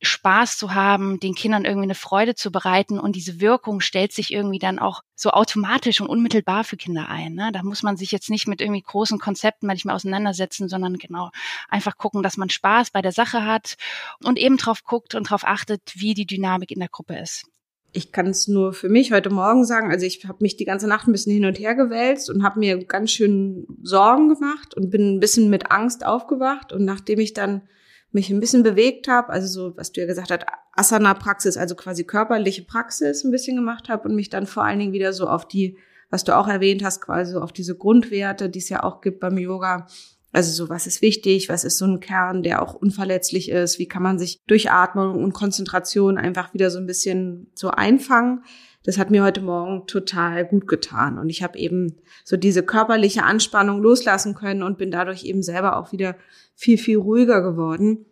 Spaß 0.00 0.58
zu 0.58 0.74
haben, 0.74 1.18
den 1.18 1.34
Kindern 1.34 1.64
irgendwie 1.64 1.86
eine 1.86 1.94
Freude 1.94 2.34
zu 2.34 2.52
bereiten 2.52 3.00
und 3.00 3.16
diese 3.16 3.40
Wirkung 3.40 3.80
stellt 3.80 4.12
sich 4.12 4.32
irgendwie 4.32 4.60
dann 4.60 4.78
auch 4.78 5.02
so 5.16 5.30
automatisch 5.30 6.00
und 6.00 6.08
unmittelbar 6.08 6.62
für 6.62 6.76
Kinder 6.76 7.08
ein. 7.08 7.34
Ne? 7.34 7.50
Da 7.52 7.62
muss 7.64 7.82
man 7.82 7.96
sich 7.96 8.12
jetzt 8.12 8.30
nicht 8.30 8.46
mit 8.46 8.60
irgendwie 8.60 8.82
großen 8.82 9.18
Konzepten 9.18 9.66
manchmal 9.66 9.96
auseinandersetzen, 9.96 10.68
sondern 10.68 10.98
genau 10.98 11.30
einfach 11.68 11.96
gucken, 11.98 12.22
dass 12.22 12.36
man 12.36 12.48
Spaß 12.48 12.90
bei 12.90 13.02
der 13.02 13.12
Sache 13.12 13.44
hat 13.44 13.76
und 14.22 14.38
eben 14.38 14.56
drauf 14.56 14.84
guckt 14.84 15.16
und 15.16 15.30
drauf 15.30 15.42
achtet, 15.44 15.82
wie 15.94 16.14
die 16.14 16.26
Dynamik 16.26 16.70
in 16.70 16.78
der 16.78 16.88
Gruppe 16.88 17.18
ist. 17.18 17.46
Ich 17.92 18.12
kann 18.12 18.26
es 18.26 18.46
nur 18.46 18.74
für 18.74 18.88
mich 18.88 19.12
heute 19.12 19.30
Morgen 19.30 19.64
sagen. 19.64 19.90
Also 19.90 20.04
ich 20.04 20.24
habe 20.28 20.38
mich 20.40 20.56
die 20.56 20.66
ganze 20.66 20.86
Nacht 20.86 21.08
ein 21.08 21.12
bisschen 21.12 21.32
hin 21.32 21.46
und 21.46 21.58
her 21.58 21.74
gewälzt 21.74 22.30
und 22.30 22.44
habe 22.44 22.60
mir 22.60 22.84
ganz 22.84 23.10
schön 23.10 23.66
Sorgen 23.82 24.28
gemacht 24.28 24.74
und 24.74 24.90
bin 24.90 25.16
ein 25.16 25.20
bisschen 25.20 25.48
mit 25.48 25.70
Angst 25.70 26.04
aufgewacht. 26.04 26.72
Und 26.72 26.84
nachdem 26.84 27.18
ich 27.18 27.32
dann 27.32 27.62
mich 28.10 28.30
ein 28.30 28.40
bisschen 28.40 28.62
bewegt 28.62 29.08
habe, 29.08 29.28
also 29.30 29.46
so, 29.46 29.76
was 29.76 29.92
du 29.92 30.00
ja 30.00 30.06
gesagt 30.06 30.30
hast, 30.30 30.46
Asana-Praxis, 30.72 31.56
also 31.56 31.74
quasi 31.74 32.04
körperliche 32.04 32.62
Praxis 32.62 33.24
ein 33.24 33.30
bisschen 33.30 33.56
gemacht 33.56 33.88
habe 33.88 34.08
und 34.08 34.14
mich 34.14 34.30
dann 34.30 34.46
vor 34.46 34.64
allen 34.64 34.78
Dingen 34.78 34.92
wieder 34.92 35.12
so 35.12 35.28
auf 35.28 35.46
die, 35.46 35.76
was 36.10 36.24
du 36.24 36.36
auch 36.36 36.48
erwähnt 36.48 36.82
hast, 36.82 37.00
quasi 37.00 37.36
auf 37.36 37.52
diese 37.52 37.76
Grundwerte, 37.76 38.48
die 38.48 38.60
es 38.60 38.68
ja 38.68 38.82
auch 38.82 39.00
gibt 39.00 39.20
beim 39.20 39.36
Yoga. 39.36 39.86
Also 40.32 40.52
so, 40.52 40.68
was 40.68 40.86
ist 40.86 41.02
wichtig, 41.02 41.48
was 41.48 41.64
ist 41.64 41.78
so 41.78 41.86
ein 41.86 42.00
Kern, 42.00 42.42
der 42.42 42.62
auch 42.62 42.74
unverletzlich 42.74 43.50
ist, 43.50 43.78
wie 43.78 43.88
kann 43.88 44.02
man 44.02 44.18
sich 44.18 44.40
durch 44.46 44.70
Atmung 44.70 45.22
und 45.22 45.32
Konzentration 45.32 46.18
einfach 46.18 46.54
wieder 46.54 46.70
so 46.70 46.78
ein 46.78 46.86
bisschen 46.86 47.50
so 47.54 47.70
einfangen 47.70 48.42
das 48.88 48.96
hat 48.96 49.10
mir 49.10 49.22
heute 49.22 49.42
Morgen 49.42 49.86
total 49.86 50.46
gut 50.46 50.66
getan. 50.66 51.18
Und 51.18 51.28
ich 51.28 51.42
habe 51.42 51.58
eben 51.58 51.96
so 52.24 52.38
diese 52.38 52.62
körperliche 52.62 53.22
Anspannung 53.22 53.82
loslassen 53.82 54.34
können 54.34 54.62
und 54.62 54.78
bin 54.78 54.90
dadurch 54.90 55.24
eben 55.24 55.42
selber 55.42 55.76
auch 55.76 55.92
wieder 55.92 56.16
viel, 56.54 56.78
viel 56.78 56.96
ruhiger 56.96 57.42
geworden. 57.42 58.06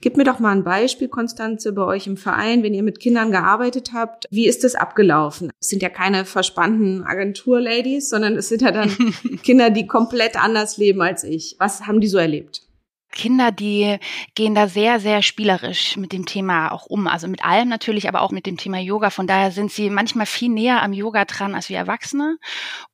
Gib 0.00 0.16
mir 0.16 0.22
doch 0.22 0.38
mal 0.38 0.52
ein 0.52 0.62
Beispiel, 0.62 1.08
Konstanze, 1.08 1.72
bei 1.72 1.82
euch 1.82 2.06
im 2.06 2.16
Verein, 2.16 2.62
wenn 2.62 2.72
ihr 2.72 2.84
mit 2.84 3.00
Kindern 3.00 3.32
gearbeitet 3.32 3.94
habt. 3.94 4.26
Wie 4.30 4.46
ist 4.46 4.62
das 4.62 4.76
abgelaufen? 4.76 5.50
Es 5.60 5.70
sind 5.70 5.82
ja 5.82 5.88
keine 5.88 6.24
verspannten 6.24 7.02
Agenturladies, 7.02 8.08
sondern 8.08 8.36
es 8.36 8.48
sind 8.48 8.62
ja 8.62 8.70
dann 8.70 8.90
Kinder, 9.42 9.70
die 9.70 9.88
komplett 9.88 10.40
anders 10.40 10.76
leben 10.76 11.02
als 11.02 11.24
ich. 11.24 11.56
Was 11.58 11.88
haben 11.88 12.00
die 12.00 12.06
so 12.06 12.18
erlebt? 12.18 12.62
Kinder, 13.12 13.52
die 13.52 13.98
gehen 14.34 14.54
da 14.54 14.68
sehr, 14.68 14.98
sehr 14.98 15.22
spielerisch 15.22 15.96
mit 15.96 16.12
dem 16.12 16.26
Thema 16.26 16.72
auch 16.72 16.86
um. 16.86 17.06
Also 17.06 17.28
mit 17.28 17.44
allem 17.44 17.68
natürlich, 17.68 18.08
aber 18.08 18.22
auch 18.22 18.30
mit 18.30 18.46
dem 18.46 18.56
Thema 18.56 18.78
Yoga. 18.78 19.10
Von 19.10 19.26
daher 19.26 19.50
sind 19.50 19.70
sie 19.70 19.90
manchmal 19.90 20.26
viel 20.26 20.48
näher 20.48 20.82
am 20.82 20.92
Yoga 20.92 21.24
dran 21.24 21.54
als 21.54 21.68
wir 21.68 21.76
Erwachsene 21.76 22.38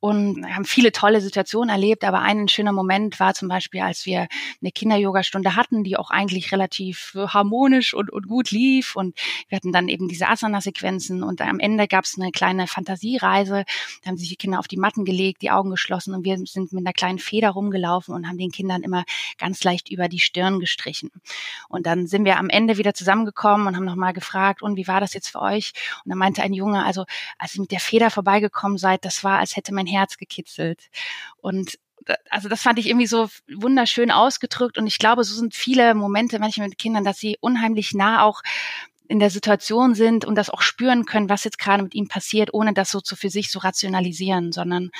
und 0.00 0.44
haben 0.46 0.64
viele 0.64 0.92
tolle 0.92 1.20
Situationen 1.20 1.70
erlebt. 1.70 2.04
Aber 2.04 2.20
ein 2.20 2.48
schöner 2.48 2.72
Moment 2.72 3.20
war 3.20 3.34
zum 3.34 3.48
Beispiel, 3.48 3.80
als 3.80 4.04
wir 4.06 4.28
eine 4.60 4.72
Kinder-Yoga-Stunde 4.72 5.56
hatten, 5.56 5.84
die 5.84 5.96
auch 5.96 6.10
eigentlich 6.10 6.52
relativ 6.52 7.14
harmonisch 7.14 7.94
und, 7.94 8.10
und 8.10 8.28
gut 8.28 8.50
lief. 8.50 8.96
Und 8.96 9.16
wir 9.48 9.56
hatten 9.56 9.72
dann 9.72 9.88
eben 9.88 10.08
diese 10.08 10.28
Asana-Sequenzen 10.28 11.22
und 11.22 11.40
am 11.40 11.60
Ende 11.60 11.86
gab 11.88 12.04
es 12.04 12.18
eine 12.18 12.32
kleine 12.32 12.66
Fantasiereise. 12.66 13.64
Da 14.02 14.10
haben 14.10 14.18
sich 14.18 14.28
die 14.28 14.36
Kinder 14.36 14.58
auf 14.58 14.68
die 14.68 14.76
Matten 14.76 15.04
gelegt, 15.04 15.42
die 15.42 15.50
Augen 15.50 15.70
geschlossen 15.70 16.14
und 16.14 16.24
wir 16.24 16.36
sind 16.38 16.72
mit 16.72 16.84
einer 16.84 16.92
kleinen 16.92 17.18
Feder 17.18 17.50
rumgelaufen 17.50 18.14
und 18.14 18.28
haben 18.28 18.38
den 18.38 18.50
Kindern 18.50 18.82
immer 18.82 19.04
ganz 19.38 19.62
leicht 19.64 19.90
über 19.90 20.07
die 20.08 20.20
Stirn 20.20 20.60
gestrichen. 20.60 21.10
Und 21.68 21.86
dann 21.86 22.06
sind 22.06 22.24
wir 22.24 22.38
am 22.38 22.50
Ende 22.50 22.78
wieder 22.78 22.94
zusammengekommen 22.94 23.66
und 23.66 23.76
haben 23.76 23.84
nochmal 23.84 24.12
gefragt, 24.12 24.62
und 24.62 24.76
wie 24.76 24.88
war 24.88 25.00
das 25.00 25.14
jetzt 25.14 25.28
für 25.28 25.40
euch? 25.40 25.72
Und 26.04 26.10
dann 26.10 26.18
meinte 26.18 26.42
ein 26.42 26.52
Junge, 26.52 26.84
also 26.84 27.04
als 27.38 27.54
ihr 27.54 27.60
mit 27.60 27.72
der 27.72 27.80
Feder 27.80 28.10
vorbeigekommen 28.10 28.78
seid, 28.78 29.04
das 29.04 29.24
war, 29.24 29.38
als 29.38 29.56
hätte 29.56 29.74
mein 29.74 29.86
Herz 29.86 30.16
gekitzelt. 30.16 30.88
Und 31.40 31.78
also 32.30 32.48
das 32.48 32.62
fand 32.62 32.78
ich 32.78 32.88
irgendwie 32.88 33.06
so 33.06 33.28
wunderschön 33.54 34.10
ausgedrückt 34.10 34.78
und 34.78 34.86
ich 34.86 34.98
glaube, 34.98 35.24
so 35.24 35.34
sind 35.34 35.54
viele 35.54 35.94
Momente 35.94 36.38
manchmal 36.38 36.68
mit 36.68 36.78
Kindern, 36.78 37.04
dass 37.04 37.18
sie 37.18 37.36
unheimlich 37.40 37.92
nah 37.92 38.22
auch 38.22 38.42
in 39.08 39.18
der 39.18 39.30
Situation 39.30 39.94
sind 39.94 40.24
und 40.24 40.34
das 40.34 40.50
auch 40.50 40.60
spüren 40.60 41.06
können, 41.06 41.28
was 41.28 41.44
jetzt 41.44 41.58
gerade 41.58 41.82
mit 41.82 41.94
ihm 41.94 42.08
passiert, 42.08 42.52
ohne 42.52 42.74
das 42.74 42.90
so 42.90 43.00
zu 43.00 43.16
für 43.16 43.30
sich 43.30 43.50
so 43.50 43.58
rationalisieren, 43.58 44.52
sondern 44.52 44.90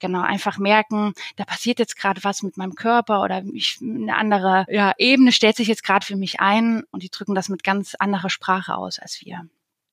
genau 0.00 0.20
einfach 0.20 0.58
merken, 0.58 1.14
da 1.36 1.44
passiert 1.44 1.78
jetzt 1.78 1.96
gerade 1.96 2.22
was 2.22 2.42
mit 2.42 2.56
meinem 2.56 2.74
Körper 2.74 3.22
oder 3.22 3.42
ich, 3.52 3.78
eine 3.80 4.16
andere 4.16 4.66
ja, 4.68 4.92
Ebene 4.98 5.32
stellt 5.32 5.56
sich 5.56 5.68
jetzt 5.68 5.82
gerade 5.82 6.04
für 6.04 6.16
mich 6.16 6.40
ein 6.40 6.84
und 6.90 7.02
die 7.02 7.10
drücken 7.10 7.34
das 7.34 7.48
mit 7.48 7.64
ganz 7.64 7.94
anderer 7.98 8.30
Sprache 8.30 8.76
aus 8.76 8.98
als 8.98 9.20
wir. 9.22 9.48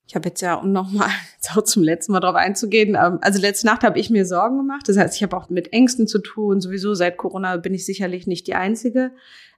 Ich 0.07 0.15
habe 0.15 0.29
jetzt 0.29 0.41
ja, 0.41 0.55
um 0.55 0.71
nochmal 0.71 1.09
auch 1.55 1.63
zum 1.63 1.83
letzten 1.83 2.11
Mal 2.11 2.19
drauf 2.19 2.35
einzugehen, 2.35 2.95
ähm, 2.95 3.19
also 3.21 3.39
letzte 3.39 3.67
Nacht 3.67 3.83
habe 3.83 3.99
ich 3.99 4.09
mir 4.09 4.25
Sorgen 4.25 4.57
gemacht. 4.57 4.87
Das 4.87 4.97
heißt, 4.97 5.15
ich 5.15 5.23
habe 5.23 5.37
auch 5.37 5.49
mit 5.49 5.73
Ängsten 5.73 6.07
zu 6.07 6.19
tun. 6.19 6.61
Sowieso 6.61 6.93
seit 6.93 7.17
Corona 7.17 7.57
bin 7.57 7.73
ich 7.73 7.85
sicherlich 7.85 8.27
nicht 8.27 8.47
die 8.47 8.55
Einzige. 8.55 9.11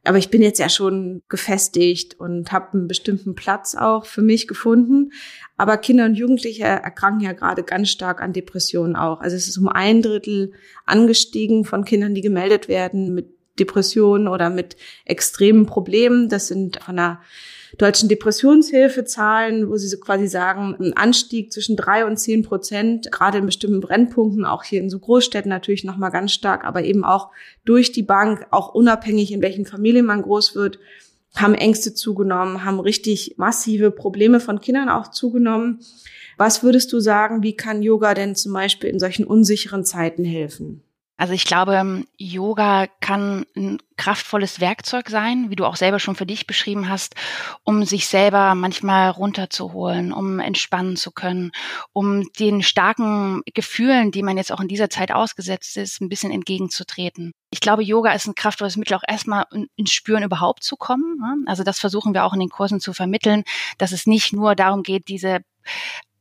Aber 0.05 0.17
ich 0.17 0.29
bin 0.29 0.41
jetzt 0.41 0.59
ja 0.59 0.67
schon 0.67 1.23
gefestigt 1.29 2.19
und 2.19 2.51
habe 2.51 2.73
einen 2.73 2.87
bestimmten 2.87 3.35
Platz 3.35 3.73
auch 3.73 4.05
für 4.05 4.21
mich 4.21 4.47
gefunden. 4.47 5.13
Aber 5.55 5.77
Kinder 5.77 6.05
und 6.05 6.15
Jugendliche 6.15 6.63
erkranken 6.63 7.21
ja 7.21 7.31
gerade 7.31 7.63
ganz 7.63 7.89
stark 7.89 8.21
an 8.21 8.33
Depressionen 8.33 8.97
auch. 8.97 9.21
Also 9.21 9.37
es 9.37 9.47
ist 9.47 9.57
um 9.57 9.69
ein 9.69 10.01
Drittel 10.01 10.51
angestiegen 10.85 11.63
von 11.63 11.85
Kindern, 11.85 12.13
die 12.13 12.21
gemeldet 12.21 12.67
werden 12.67 13.13
mit 13.13 13.29
Depressionen 13.59 14.27
oder 14.27 14.49
mit 14.49 14.75
extremen 15.05 15.65
Problemen. 15.65 16.27
Das 16.27 16.47
sind 16.47 16.81
von 16.83 16.97
der 16.97 17.21
deutschen 17.77 18.09
Depressionshilfe 18.09 19.03
Zahlen, 19.05 19.69
wo 19.69 19.77
sie 19.77 19.87
so 19.87 19.97
quasi 19.97 20.27
sagen, 20.27 20.75
ein 20.79 20.95
Anstieg 20.95 21.51
zwischen 21.51 21.75
drei 21.75 22.05
und 22.05 22.17
zehn 22.17 22.43
Prozent, 22.43 23.11
gerade 23.11 23.39
in 23.39 23.45
bestimmten 23.45 23.81
Brennpunkten, 23.81 24.45
auch 24.45 24.63
hier 24.63 24.79
in 24.79 24.89
so 24.89 24.99
Großstädten 24.99 25.49
natürlich 25.49 25.83
nochmal 25.83 26.11
ganz 26.11 26.31
stark, 26.31 26.65
aber 26.65 26.83
eben 26.83 27.03
auch 27.03 27.31
durch 27.65 27.91
die 27.91 28.03
Bank, 28.03 28.45
auch 28.51 28.73
unabhängig 28.73 29.31
in 29.31 29.41
welchen 29.41 29.65
Familien 29.65 30.05
man 30.05 30.21
groß 30.21 30.55
wird, 30.55 30.79
haben 31.35 31.55
Ängste 31.55 31.93
zugenommen, 31.93 32.63
haben 32.63 32.79
richtig 32.79 33.35
massive 33.37 33.89
Probleme 33.91 34.39
von 34.39 34.61
Kindern 34.61 34.89
auch 34.89 35.09
zugenommen. 35.09 35.79
Was 36.37 36.63
würdest 36.63 36.93
du 36.93 36.99
sagen, 36.99 37.43
wie 37.43 37.55
kann 37.55 37.81
Yoga 37.81 38.13
denn 38.13 38.35
zum 38.35 38.53
Beispiel 38.53 38.89
in 38.89 38.99
solchen 38.99 39.25
unsicheren 39.25 39.83
Zeiten 39.83 40.25
helfen? 40.25 40.83
Also 41.15 41.33
ich 41.33 41.45
glaube, 41.45 42.05
Yoga 42.17 42.87
kann 42.99 43.45
ein 43.55 43.77
kraftvolles 43.97 44.59
Werkzeug 44.59 45.09
sein, 45.09 45.51
wie 45.51 45.55
du 45.55 45.65
auch 45.65 45.75
selber 45.75 45.99
schon 45.99 46.15
für 46.15 46.25
dich 46.25 46.47
beschrieben 46.47 46.89
hast, 46.89 47.15
um 47.63 47.85
sich 47.85 48.07
selber 48.07 48.55
manchmal 48.55 49.11
runterzuholen, 49.11 50.11
um 50.11 50.39
entspannen 50.39 50.95
zu 50.95 51.11
können, 51.11 51.51
um 51.93 52.23
den 52.39 52.63
starken 52.63 53.43
Gefühlen, 53.53 54.11
die 54.11 54.23
man 54.23 54.37
jetzt 54.37 54.51
auch 54.51 54.59
in 54.59 54.67
dieser 54.67 54.89
Zeit 54.89 55.11
ausgesetzt 55.11 55.77
ist, 55.77 56.01
ein 56.01 56.09
bisschen 56.09 56.31
entgegenzutreten. 56.31 57.31
Ich 57.51 57.61
glaube, 57.61 57.83
Yoga 57.83 58.11
ist 58.13 58.25
ein 58.25 58.35
kraftvolles 58.35 58.77
Mittel, 58.77 58.95
auch 58.95 59.03
erstmal 59.07 59.45
ins 59.75 59.93
Spüren 59.93 60.23
überhaupt 60.23 60.63
zu 60.63 60.75
kommen. 60.77 61.19
Ne? 61.19 61.45
Also 61.45 61.63
das 61.63 61.79
versuchen 61.79 62.15
wir 62.15 62.25
auch 62.25 62.33
in 62.33 62.39
den 62.39 62.49
Kursen 62.49 62.79
zu 62.79 62.91
vermitteln, 62.91 63.43
dass 63.77 63.91
es 63.91 64.07
nicht 64.07 64.33
nur 64.33 64.55
darum 64.55 64.81
geht, 64.81 65.07
diese 65.07 65.41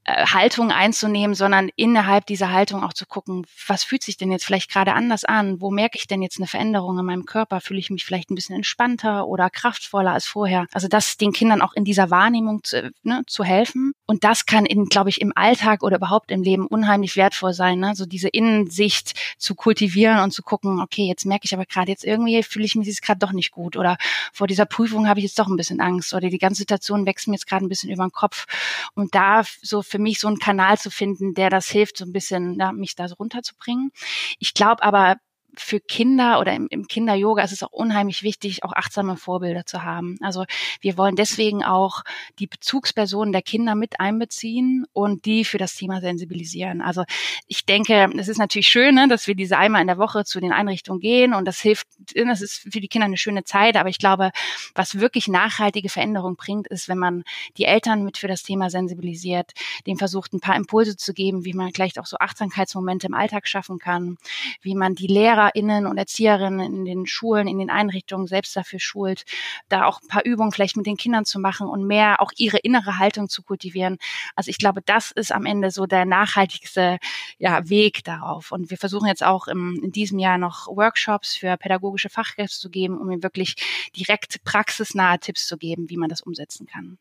Haltung 0.06 0.72
einzunehmen, 0.72 1.34
sondern 1.34 1.70
innerhalb 1.76 2.26
dieser 2.26 2.50
Haltung 2.50 2.82
auch 2.82 2.92
zu 2.92 3.06
gucken, 3.06 3.46
was 3.68 3.84
fühlt 3.84 4.02
sich 4.02 4.16
denn 4.16 4.32
jetzt 4.32 4.44
vielleicht 4.44 4.70
gerade 4.70 4.94
anders 4.94 5.24
an? 5.24 5.60
Wo 5.60 5.70
merke 5.70 5.96
ich 5.96 6.08
denn 6.08 6.22
jetzt 6.22 6.38
eine 6.38 6.48
Veränderung 6.48 6.98
in 6.98 7.04
meinem 7.04 7.24
Körper? 7.24 7.60
Fühle 7.60 7.78
ich 7.78 7.90
mich 7.90 8.04
vielleicht 8.04 8.30
ein 8.30 8.34
bisschen 8.34 8.56
entspannter 8.56 9.26
oder 9.28 9.48
kraftvoller 9.48 10.12
als 10.12 10.26
vorher? 10.26 10.66
Also 10.72 10.88
das 10.88 11.16
den 11.18 11.32
Kindern 11.32 11.62
auch 11.62 11.74
in 11.74 11.84
dieser 11.84 12.10
Wahrnehmung 12.10 12.64
zu, 12.64 12.92
ne, 13.04 13.22
zu 13.26 13.44
helfen. 13.44 13.92
Und 14.06 14.24
das 14.24 14.46
kann 14.46 14.66
in, 14.66 14.86
glaube 14.86 15.10
ich, 15.10 15.20
im 15.20 15.32
Alltag 15.34 15.82
oder 15.82 15.96
überhaupt 15.96 16.30
im 16.30 16.42
Leben 16.42 16.66
unheimlich 16.66 17.16
wertvoll 17.16 17.54
sein. 17.54 17.78
Ne? 17.78 17.94
So 17.94 18.04
diese 18.04 18.28
Innensicht 18.28 19.14
zu 19.38 19.54
kultivieren 19.54 20.18
und 20.20 20.32
zu 20.32 20.42
gucken, 20.42 20.80
okay, 20.80 21.06
jetzt 21.06 21.24
merke 21.24 21.44
ich 21.44 21.54
aber 21.54 21.66
gerade 21.66 21.90
jetzt 21.90 22.04
irgendwie 22.04 22.42
fühle 22.42 22.64
ich 22.64 22.74
mich 22.74 22.88
jetzt 22.88 23.02
gerade 23.02 23.18
doch 23.18 23.32
nicht 23.32 23.52
gut 23.52 23.76
oder 23.76 23.96
vor 24.32 24.46
dieser 24.46 24.66
Prüfung 24.66 25.08
habe 25.08 25.20
ich 25.20 25.24
jetzt 25.24 25.38
doch 25.38 25.46
ein 25.46 25.56
bisschen 25.56 25.80
Angst 25.80 26.12
oder 26.14 26.28
die 26.28 26.38
ganze 26.38 26.58
Situation 26.58 27.06
wächst 27.06 27.28
mir 27.28 27.34
jetzt 27.34 27.46
gerade 27.46 27.64
ein 27.64 27.68
bisschen 27.68 27.90
über 27.90 28.04
den 28.04 28.12
Kopf. 28.12 28.46
Und 28.94 29.14
da 29.14 29.42
so 29.62 29.82
für 29.82 29.98
mich 29.98 30.18
so 30.18 30.28
einen 30.28 30.38
Kanal 30.38 30.78
zu 30.78 30.90
finden, 30.90 31.34
der 31.34 31.50
das 31.50 31.68
hilft, 31.68 31.96
so 31.96 32.04
ein 32.04 32.12
bisschen 32.12 32.58
ja, 32.58 32.72
mich 32.72 32.96
da 32.96 33.08
so 33.08 33.14
runterzubringen. 33.14 33.92
Ich 34.38 34.54
glaube 34.54 34.82
aber, 34.82 35.16
für 35.56 35.80
Kinder 35.80 36.40
oder 36.40 36.54
im, 36.54 36.66
im 36.70 36.86
Kinder-Yoga 36.86 37.42
ist 37.42 37.52
es 37.52 37.62
auch 37.62 37.72
unheimlich 37.72 38.22
wichtig, 38.22 38.64
auch 38.64 38.72
achtsame 38.72 39.16
Vorbilder 39.16 39.66
zu 39.66 39.82
haben. 39.82 40.16
Also 40.22 40.44
wir 40.80 40.96
wollen 40.96 41.16
deswegen 41.16 41.62
auch 41.62 42.02
die 42.38 42.46
Bezugspersonen 42.46 43.32
der 43.32 43.42
Kinder 43.42 43.74
mit 43.74 44.00
einbeziehen 44.00 44.86
und 44.92 45.24
die 45.26 45.44
für 45.44 45.58
das 45.58 45.74
Thema 45.74 46.00
sensibilisieren. 46.00 46.80
Also 46.80 47.04
ich 47.48 47.66
denke, 47.66 48.10
es 48.16 48.28
ist 48.28 48.38
natürlich 48.38 48.68
schön, 48.68 48.94
ne, 48.94 49.08
dass 49.08 49.26
wir 49.26 49.34
diese 49.34 49.58
einmal 49.58 49.82
in 49.82 49.86
der 49.86 49.98
Woche 49.98 50.24
zu 50.24 50.40
den 50.40 50.52
Einrichtungen 50.52 51.00
gehen 51.00 51.34
und 51.34 51.44
das 51.44 51.60
hilft, 51.60 51.86
das 52.14 52.40
ist 52.40 52.68
für 52.72 52.80
die 52.80 52.88
Kinder 52.88 53.06
eine 53.06 53.18
schöne 53.18 53.44
Zeit. 53.44 53.76
Aber 53.76 53.88
ich 53.88 53.98
glaube, 53.98 54.30
was 54.74 55.00
wirklich 55.00 55.28
nachhaltige 55.28 55.88
Veränderung 55.88 56.36
bringt, 56.36 56.66
ist, 56.68 56.88
wenn 56.88 56.98
man 56.98 57.24
die 57.58 57.64
Eltern 57.64 58.04
mit 58.04 58.18
für 58.18 58.28
das 58.28 58.42
Thema 58.42 58.70
sensibilisiert, 58.70 59.52
dem 59.86 59.98
versucht, 59.98 60.32
ein 60.32 60.40
paar 60.40 60.56
Impulse 60.56 60.96
zu 60.96 61.12
geben, 61.12 61.44
wie 61.44 61.52
man 61.52 61.72
vielleicht 61.72 61.98
auch 61.98 62.06
so 62.06 62.16
Achtsamkeitsmomente 62.18 63.06
im 63.06 63.14
Alltag 63.14 63.46
schaffen 63.46 63.78
kann, 63.78 64.16
wie 64.62 64.74
man 64.74 64.94
die 64.94 65.06
Lehrer 65.06 65.41
LehrerInnen 65.42 65.86
und 65.86 65.98
Erzieherinnen 65.98 66.60
in 66.60 66.84
den 66.84 67.06
Schulen, 67.06 67.48
in 67.48 67.58
den 67.58 67.70
Einrichtungen 67.70 68.26
selbst 68.26 68.54
dafür 68.56 68.80
schult, 68.80 69.24
da 69.68 69.86
auch 69.86 70.00
ein 70.00 70.08
paar 70.08 70.24
Übungen 70.24 70.52
vielleicht 70.52 70.76
mit 70.76 70.86
den 70.86 70.96
Kindern 70.96 71.24
zu 71.24 71.38
machen 71.38 71.68
und 71.68 71.86
mehr 71.86 72.20
auch 72.20 72.32
ihre 72.36 72.58
innere 72.58 72.98
Haltung 72.98 73.28
zu 73.28 73.42
kultivieren. 73.42 73.98
Also 74.36 74.50
ich 74.50 74.58
glaube, 74.58 74.82
das 74.82 75.10
ist 75.10 75.32
am 75.32 75.46
Ende 75.46 75.70
so 75.70 75.86
der 75.86 76.04
nachhaltigste 76.04 76.98
ja, 77.38 77.68
Weg 77.68 78.04
darauf. 78.04 78.52
Und 78.52 78.70
wir 78.70 78.78
versuchen 78.78 79.06
jetzt 79.06 79.24
auch 79.24 79.48
im, 79.48 79.80
in 79.82 79.92
diesem 79.92 80.18
Jahr 80.18 80.38
noch 80.38 80.68
Workshops 80.68 81.34
für 81.34 81.56
pädagogische 81.56 82.08
Fachkräfte 82.08 82.58
zu 82.58 82.70
geben, 82.70 82.98
um 82.98 83.10
ihnen 83.10 83.22
wirklich 83.22 83.56
direkt 83.96 84.44
praxisnahe 84.44 85.18
Tipps 85.18 85.46
zu 85.46 85.56
geben, 85.56 85.90
wie 85.90 85.96
man 85.96 86.08
das 86.08 86.20
umsetzen 86.20 86.66
kann 86.66 86.98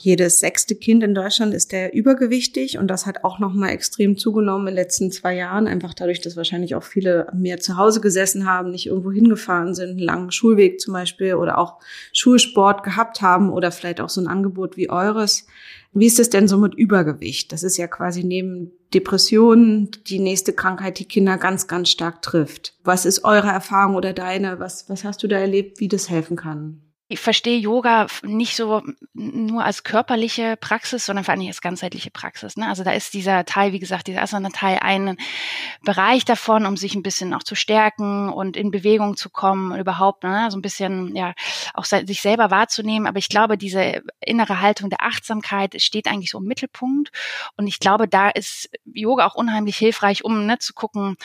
jedes 0.00 0.38
sechste 0.38 0.76
Kind 0.76 1.02
in 1.02 1.12
Deutschland 1.12 1.52
ist 1.52 1.72
der 1.72 1.92
übergewichtig 1.92 2.78
und 2.78 2.86
das 2.86 3.04
hat 3.04 3.24
auch 3.24 3.40
nochmal 3.40 3.70
extrem 3.70 4.16
zugenommen 4.16 4.68
in 4.68 4.74
den 4.74 4.84
letzten 4.84 5.10
zwei 5.10 5.34
Jahren, 5.34 5.66
einfach 5.66 5.92
dadurch, 5.92 6.20
dass 6.20 6.36
wahrscheinlich 6.36 6.76
auch 6.76 6.84
viele 6.84 7.26
mehr 7.34 7.58
zu 7.58 7.76
Hause 7.76 8.00
gesessen 8.00 8.46
haben, 8.46 8.70
nicht 8.70 8.86
irgendwo 8.86 9.10
hingefahren 9.10 9.74
sind, 9.74 9.90
einen 9.90 9.98
langen 9.98 10.30
Schulweg 10.30 10.80
zum 10.80 10.94
Beispiel 10.94 11.34
oder 11.34 11.58
auch 11.58 11.80
Schulsport 12.12 12.84
gehabt 12.84 13.22
haben 13.22 13.50
oder 13.50 13.72
vielleicht 13.72 14.00
auch 14.00 14.08
so 14.08 14.20
ein 14.20 14.28
Angebot 14.28 14.76
wie 14.76 14.88
eures. 14.88 15.48
Wie 15.92 16.06
ist 16.06 16.20
es 16.20 16.30
denn 16.30 16.46
so 16.46 16.58
mit 16.58 16.74
Übergewicht? 16.74 17.50
Das 17.50 17.64
ist 17.64 17.76
ja 17.76 17.88
quasi 17.88 18.22
neben 18.22 18.70
Depressionen 18.94 19.90
die 20.06 20.20
nächste 20.20 20.52
Krankheit, 20.52 21.00
die 21.00 21.06
Kinder 21.06 21.38
ganz, 21.38 21.66
ganz 21.66 21.88
stark 21.88 22.22
trifft. 22.22 22.74
Was 22.84 23.04
ist 23.04 23.24
eure 23.24 23.48
Erfahrung 23.48 23.96
oder 23.96 24.12
deine? 24.12 24.60
Was, 24.60 24.88
was 24.88 25.02
hast 25.02 25.24
du 25.24 25.26
da 25.26 25.38
erlebt, 25.38 25.80
wie 25.80 25.88
das 25.88 26.08
helfen 26.08 26.36
kann? 26.36 26.82
Ich 27.10 27.20
verstehe 27.20 27.58
Yoga 27.58 28.06
nicht 28.22 28.54
so 28.54 28.82
nur 29.14 29.64
als 29.64 29.82
körperliche 29.82 30.58
Praxis, 30.58 31.06
sondern 31.06 31.24
vor 31.24 31.32
allem 31.32 31.46
als 31.46 31.62
ganzheitliche 31.62 32.10
Praxis. 32.10 32.58
Ne? 32.58 32.68
Also 32.68 32.84
da 32.84 32.90
ist 32.90 33.14
dieser 33.14 33.46
Teil, 33.46 33.72
wie 33.72 33.78
gesagt, 33.78 34.08
dieser 34.08 34.22
Asana-Teil 34.22 34.80
ein 34.82 35.16
Bereich 35.82 36.26
davon, 36.26 36.66
um 36.66 36.76
sich 36.76 36.94
ein 36.94 37.02
bisschen 37.02 37.32
auch 37.32 37.42
zu 37.42 37.54
stärken 37.54 38.28
und 38.28 38.58
in 38.58 38.70
Bewegung 38.70 39.16
zu 39.16 39.30
kommen 39.30 39.72
und 39.72 39.80
überhaupt 39.80 40.22
ne? 40.22 40.48
so 40.50 40.58
ein 40.58 40.62
bisschen 40.62 41.16
ja 41.16 41.32
auch 41.72 41.86
sich 41.86 42.20
selber 42.20 42.50
wahrzunehmen. 42.50 43.06
Aber 43.06 43.18
ich 43.18 43.30
glaube, 43.30 43.56
diese 43.56 44.02
innere 44.20 44.60
Haltung 44.60 44.90
der 44.90 45.02
Achtsamkeit 45.02 45.80
steht 45.80 46.08
eigentlich 46.08 46.30
so 46.30 46.38
im 46.38 46.44
Mittelpunkt. 46.44 47.10
Und 47.56 47.66
ich 47.68 47.80
glaube, 47.80 48.06
da 48.06 48.28
ist 48.28 48.68
Yoga 48.84 49.26
auch 49.26 49.34
unheimlich 49.34 49.78
hilfreich, 49.78 50.24
um 50.24 50.44
ne, 50.44 50.58
zu 50.58 50.74
gucken, 50.74 51.16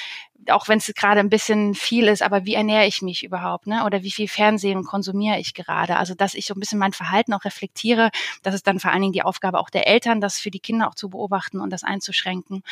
auch 0.49 0.67
wenn 0.67 0.77
es 0.77 0.91
gerade 0.95 1.19
ein 1.19 1.29
bisschen 1.29 1.73
viel 1.75 2.07
ist, 2.07 2.21
aber 2.21 2.45
wie 2.45 2.55
ernähre 2.55 2.85
ich 2.85 3.01
mich 3.01 3.23
überhaupt, 3.23 3.67
ne? 3.67 3.85
Oder 3.85 4.03
wie 4.03 4.11
viel 4.11 4.27
Fernsehen 4.27 4.83
konsumiere 4.83 5.39
ich 5.39 5.53
gerade? 5.53 5.97
Also, 5.97 6.13
dass 6.15 6.33
ich 6.33 6.45
so 6.45 6.53
ein 6.53 6.59
bisschen 6.59 6.79
mein 6.79 6.93
Verhalten 6.93 7.33
auch 7.33 7.45
reflektiere, 7.45 8.09
das 8.41 8.55
ist 8.55 8.67
dann 8.67 8.79
vor 8.79 8.91
allen 8.91 9.01
Dingen 9.01 9.13
die 9.13 9.23
Aufgabe 9.23 9.59
auch 9.59 9.69
der 9.69 9.87
Eltern, 9.87 10.21
das 10.21 10.39
für 10.39 10.51
die 10.51 10.59
Kinder 10.59 10.87
auch 10.87 10.95
zu 10.95 11.09
beobachten 11.09 11.59
und 11.59 11.69
das 11.69 11.83
einzuschränken. 11.83 12.63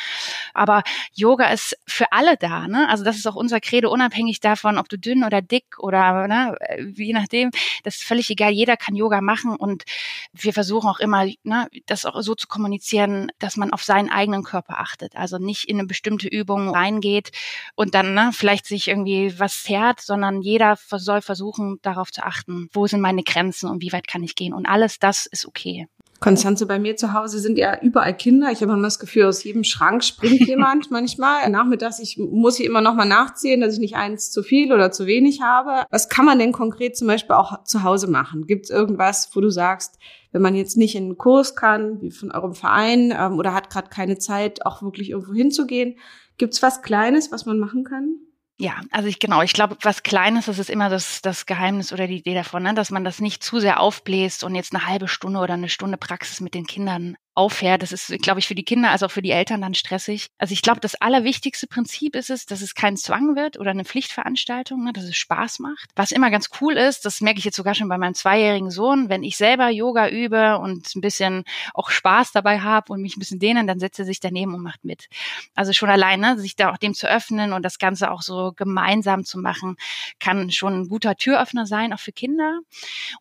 Aber 0.54 0.82
Yoga 1.14 1.46
ist 1.46 1.76
für 1.86 2.12
alle 2.12 2.36
da, 2.36 2.68
ne? 2.68 2.88
Also, 2.88 3.04
das 3.04 3.16
ist 3.16 3.26
auch 3.26 3.36
unser 3.36 3.60
Credo, 3.60 3.90
unabhängig 3.90 4.40
davon, 4.40 4.78
ob 4.78 4.88
du 4.88 4.98
dünn 4.98 5.24
oder 5.24 5.42
dick 5.42 5.78
oder, 5.78 6.28
ne, 6.28 6.56
je 6.94 7.12
nachdem, 7.12 7.50
das 7.84 7.96
ist 7.96 8.04
völlig 8.04 8.30
egal. 8.30 8.52
Jeder 8.52 8.76
kann 8.76 8.94
Yoga 8.96 9.20
machen 9.20 9.56
und 9.56 9.84
wir 10.32 10.52
versuchen 10.52 10.88
auch 10.88 11.00
immer, 11.00 11.26
ne, 11.42 11.68
das 11.86 12.04
auch 12.04 12.20
so 12.22 12.34
zu 12.34 12.48
kommunizieren, 12.48 13.30
dass 13.38 13.56
man 13.56 13.72
auf 13.72 13.82
seinen 13.84 14.10
eigenen 14.10 14.42
Körper 14.42 14.78
achtet. 14.78 15.16
Also 15.16 15.38
nicht 15.38 15.68
in 15.68 15.78
eine 15.78 15.86
bestimmte 15.86 16.28
Übung 16.28 16.70
reingeht 16.70 17.30
und 17.74 17.94
dann 17.94 18.14
ne, 18.14 18.30
vielleicht 18.32 18.66
sich 18.66 18.88
irgendwie 18.88 19.38
was 19.38 19.62
zerrt, 19.62 20.00
sondern 20.00 20.42
jeder 20.42 20.76
soll 20.76 21.20
versuchen, 21.20 21.78
darauf 21.82 22.10
zu 22.10 22.22
achten, 22.22 22.68
wo 22.72 22.86
sind 22.86 23.00
meine 23.00 23.22
Grenzen 23.22 23.68
und 23.68 23.82
wie 23.82 23.92
weit 23.92 24.08
kann 24.08 24.22
ich 24.22 24.34
gehen. 24.34 24.54
Und 24.54 24.66
alles 24.66 24.98
das 24.98 25.26
ist 25.26 25.46
okay. 25.46 25.88
Konstanze, 26.22 26.66
bei 26.66 26.78
mir 26.78 26.96
zu 26.96 27.12
Hause 27.12 27.40
sind 27.40 27.58
ja 27.58 27.78
überall 27.82 28.16
Kinder. 28.16 28.50
Ich 28.52 28.62
habe 28.62 28.72
immer 28.72 28.82
das 28.82 29.00
Gefühl, 29.00 29.24
aus 29.24 29.44
jedem 29.44 29.64
Schrank 29.64 30.04
springt 30.04 30.40
jemand 30.46 30.90
manchmal. 30.90 31.50
Nachmittags, 31.50 31.98
ich 31.98 32.16
muss 32.16 32.56
hier 32.56 32.66
immer 32.66 32.80
noch 32.80 32.94
mal 32.94 33.04
nachzählen, 33.04 33.60
dass 33.60 33.74
ich 33.74 33.80
nicht 33.80 33.96
eins 33.96 34.30
zu 34.30 34.42
viel 34.42 34.72
oder 34.72 34.92
zu 34.92 35.06
wenig 35.06 35.42
habe. 35.42 35.84
Was 35.90 36.08
kann 36.08 36.24
man 36.24 36.38
denn 36.38 36.52
konkret 36.52 36.96
zum 36.96 37.08
Beispiel 37.08 37.34
auch 37.34 37.64
zu 37.64 37.82
Hause 37.82 38.06
machen? 38.06 38.46
Gibt 38.46 38.66
es 38.66 38.70
irgendwas, 38.70 39.30
wo 39.34 39.40
du 39.40 39.50
sagst, 39.50 39.98
wenn 40.30 40.42
man 40.42 40.54
jetzt 40.54 40.76
nicht 40.76 40.94
in 40.94 41.04
einen 41.04 41.18
Kurs 41.18 41.56
kann, 41.56 42.00
wie 42.00 42.10
von 42.10 42.30
eurem 42.30 42.54
Verein, 42.54 43.12
ähm, 43.16 43.38
oder 43.38 43.52
hat 43.52 43.68
gerade 43.68 43.90
keine 43.90 44.16
Zeit, 44.16 44.64
auch 44.64 44.80
wirklich 44.82 45.10
irgendwo 45.10 45.34
hinzugehen, 45.34 45.96
Gibt 46.38 46.54
es 46.54 46.62
was 46.62 46.82
Kleines, 46.82 47.32
was 47.32 47.46
man 47.46 47.58
machen 47.58 47.84
kann? 47.84 48.16
Ja, 48.58 48.80
also 48.92 49.08
ich 49.08 49.18
genau, 49.18 49.42
ich 49.42 49.54
glaube, 49.54 49.76
was 49.82 50.02
Kleines, 50.02 50.46
das 50.46 50.58
ist 50.58 50.70
immer 50.70 50.88
das, 50.88 51.20
das 51.20 51.46
Geheimnis 51.46 51.92
oder 51.92 52.06
die 52.06 52.18
Idee 52.18 52.34
davon, 52.34 52.62
ne? 52.62 52.74
dass 52.74 52.90
man 52.90 53.02
das 53.02 53.20
nicht 53.20 53.42
zu 53.42 53.58
sehr 53.58 53.80
aufbläst 53.80 54.44
und 54.44 54.54
jetzt 54.54 54.74
eine 54.74 54.86
halbe 54.86 55.08
Stunde 55.08 55.40
oder 55.40 55.54
eine 55.54 55.68
Stunde 55.68 55.96
Praxis 55.96 56.40
mit 56.40 56.54
den 56.54 56.66
Kindern 56.66 57.16
auffährt. 57.34 57.82
Das 57.82 57.92
ist, 57.92 58.08
glaube 58.22 58.40
ich, 58.40 58.46
für 58.46 58.54
die 58.54 58.64
Kinder 58.64 58.90
als 58.90 59.02
auch 59.02 59.10
für 59.10 59.22
die 59.22 59.30
Eltern 59.30 59.62
dann 59.62 59.74
stressig. 59.74 60.28
Also 60.38 60.52
ich 60.52 60.62
glaube, 60.62 60.80
das 60.80 60.94
allerwichtigste 60.96 61.66
Prinzip 61.66 62.14
ist 62.14 62.30
es, 62.30 62.44
dass 62.44 62.60
es 62.60 62.74
kein 62.74 62.96
Zwang 62.96 63.36
wird 63.36 63.58
oder 63.58 63.70
eine 63.70 63.84
Pflichtveranstaltung, 63.84 64.84
ne, 64.84 64.92
dass 64.92 65.04
es 65.04 65.16
Spaß 65.16 65.60
macht. 65.60 65.90
Was 65.96 66.12
immer 66.12 66.30
ganz 66.30 66.50
cool 66.60 66.76
ist, 66.76 67.04
das 67.04 67.20
merke 67.22 67.38
ich 67.38 67.44
jetzt 67.44 67.56
sogar 67.56 67.74
schon 67.74 67.88
bei 67.88 67.96
meinem 67.96 68.14
zweijährigen 68.14 68.70
Sohn, 68.70 69.08
wenn 69.08 69.22
ich 69.22 69.36
selber 69.36 69.70
Yoga 69.70 70.08
übe 70.08 70.58
und 70.58 70.94
ein 70.94 71.00
bisschen 71.00 71.44
auch 71.72 71.90
Spaß 71.90 72.32
dabei 72.32 72.60
habe 72.60 72.92
und 72.92 73.00
mich 73.00 73.16
ein 73.16 73.20
bisschen 73.20 73.38
dehnen, 73.38 73.66
dann 73.66 73.80
setzt 73.80 73.98
er 73.98 74.04
sich 74.04 74.20
daneben 74.20 74.54
und 74.54 74.62
macht 74.62 74.84
mit. 74.84 75.08
Also 75.54 75.72
schon 75.72 75.88
alleine, 75.88 76.38
sich 76.38 76.56
da 76.56 76.70
auch 76.70 76.76
dem 76.76 76.94
zu 76.94 77.08
öffnen 77.08 77.52
und 77.54 77.62
das 77.62 77.78
Ganze 77.78 78.10
auch 78.10 78.22
so 78.22 78.52
gemeinsam 78.54 79.24
zu 79.24 79.38
machen, 79.38 79.76
kann 80.20 80.50
schon 80.50 80.82
ein 80.82 80.88
guter 80.88 81.16
Türöffner 81.16 81.66
sein, 81.66 81.94
auch 81.94 82.00
für 82.00 82.12
Kinder. 82.12 82.60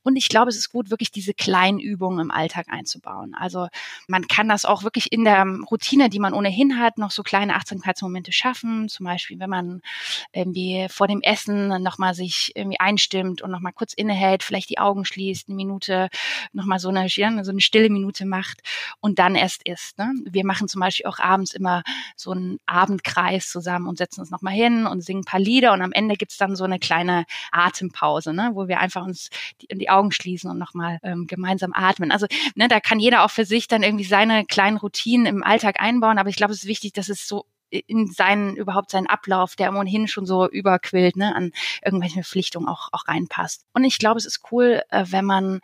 Und 0.03 0.17
ich 0.17 0.27
glaube, 0.27 0.49
es 0.49 0.57
ist 0.57 0.69
gut, 0.69 0.89
wirklich 0.89 1.11
diese 1.11 1.33
kleinen 1.33 1.79
Übungen 1.79 2.19
im 2.19 2.31
Alltag 2.31 2.67
einzubauen. 2.69 3.35
Also 3.35 3.67
man 4.07 4.27
kann 4.27 4.49
das 4.49 4.65
auch 4.65 4.83
wirklich 4.83 5.11
in 5.11 5.23
der 5.23 5.45
Routine, 5.69 6.09
die 6.09 6.19
man 6.19 6.33
ohnehin 6.33 6.79
hat, 6.79 6.97
noch 6.97 7.11
so 7.11 7.23
kleine 7.23 7.55
Achtsamkeitsmomente 7.55 8.31
schaffen. 8.31 8.89
Zum 8.89 9.05
Beispiel, 9.05 9.39
wenn 9.39 9.49
man 9.49 9.81
irgendwie 10.33 10.87
vor 10.89 11.07
dem 11.07 11.21
Essen 11.21 11.81
nochmal 11.81 12.13
sich 12.13 12.51
irgendwie 12.55 12.79
einstimmt 12.79 13.41
und 13.41 13.51
nochmal 13.51 13.73
kurz 13.73 13.93
innehält, 13.93 14.43
vielleicht 14.43 14.69
die 14.69 14.79
Augen 14.79 15.05
schließt, 15.05 15.49
eine 15.49 15.55
Minute, 15.55 16.09
nochmal 16.53 16.79
so 16.79 16.89
eine, 16.89 17.07
so 17.09 17.51
eine 17.51 17.61
stille 17.61 17.89
Minute 17.89 18.25
macht 18.25 18.61
und 18.99 19.19
dann 19.19 19.35
erst 19.35 19.67
isst. 19.67 19.97
Ne? 19.97 20.13
Wir 20.25 20.45
machen 20.45 20.67
zum 20.67 20.81
Beispiel 20.81 21.05
auch 21.05 21.19
abends 21.19 21.53
immer 21.53 21.83
so 22.15 22.31
einen 22.31 22.59
Abendkreis 22.65 23.49
zusammen 23.49 23.87
und 23.87 23.97
setzen 23.97 24.21
uns 24.21 24.31
nochmal 24.31 24.53
hin 24.53 24.85
und 24.85 25.01
singen 25.01 25.21
ein 25.21 25.25
paar 25.25 25.39
Lieder 25.39 25.73
und 25.73 25.81
am 25.81 25.91
Ende 25.91 26.15
gibt's 26.15 26.37
dann 26.37 26.55
so 26.55 26.63
eine 26.63 26.79
kleine 26.79 27.25
Atempause, 27.51 28.33
ne? 28.33 28.51
wo 28.53 28.67
wir 28.67 28.79
einfach 28.79 29.03
uns 29.03 29.29
die, 29.61 29.77
die 29.77 29.89
Augen 29.89 30.11
schließen 30.11 30.49
und 30.49 30.57
nochmal 30.57 30.99
ähm, 31.03 31.27
gemeinsam 31.27 31.73
atmen. 31.73 32.11
Also 32.11 32.27
ne, 32.55 32.67
da 32.67 32.79
kann 32.79 32.99
jeder 32.99 33.23
auch 33.23 33.31
für 33.31 33.45
sich 33.45 33.67
dann 33.67 33.83
irgendwie 33.91 34.05
seine 34.05 34.45
kleinen 34.45 34.77
Routinen 34.77 35.25
im 35.25 35.43
Alltag 35.43 35.79
einbauen, 35.79 36.17
aber 36.17 36.29
ich 36.29 36.37
glaube, 36.37 36.53
es 36.53 36.63
ist 36.63 36.69
wichtig, 36.69 36.93
dass 36.93 37.09
es 37.09 37.27
so 37.27 37.45
in 37.71 38.07
seinen 38.07 38.55
überhaupt 38.55 38.91
seinen 38.91 39.07
Ablauf, 39.07 39.55
der 39.55 39.73
ohnehin 39.73 40.07
schon 40.07 40.25
so 40.25 40.49
überquillt, 40.49 41.15
ne, 41.15 41.35
an 41.35 41.51
irgendwelche 41.83 42.15
Verpflichtungen 42.15 42.67
auch 42.67 42.89
auch 42.91 43.07
reinpasst. 43.07 43.65
Und 43.73 43.85
ich 43.85 43.97
glaube, 43.97 44.17
es 44.17 44.25
ist 44.25 44.41
cool, 44.51 44.81
äh, 44.89 45.05
wenn 45.09 45.25
man 45.25 45.61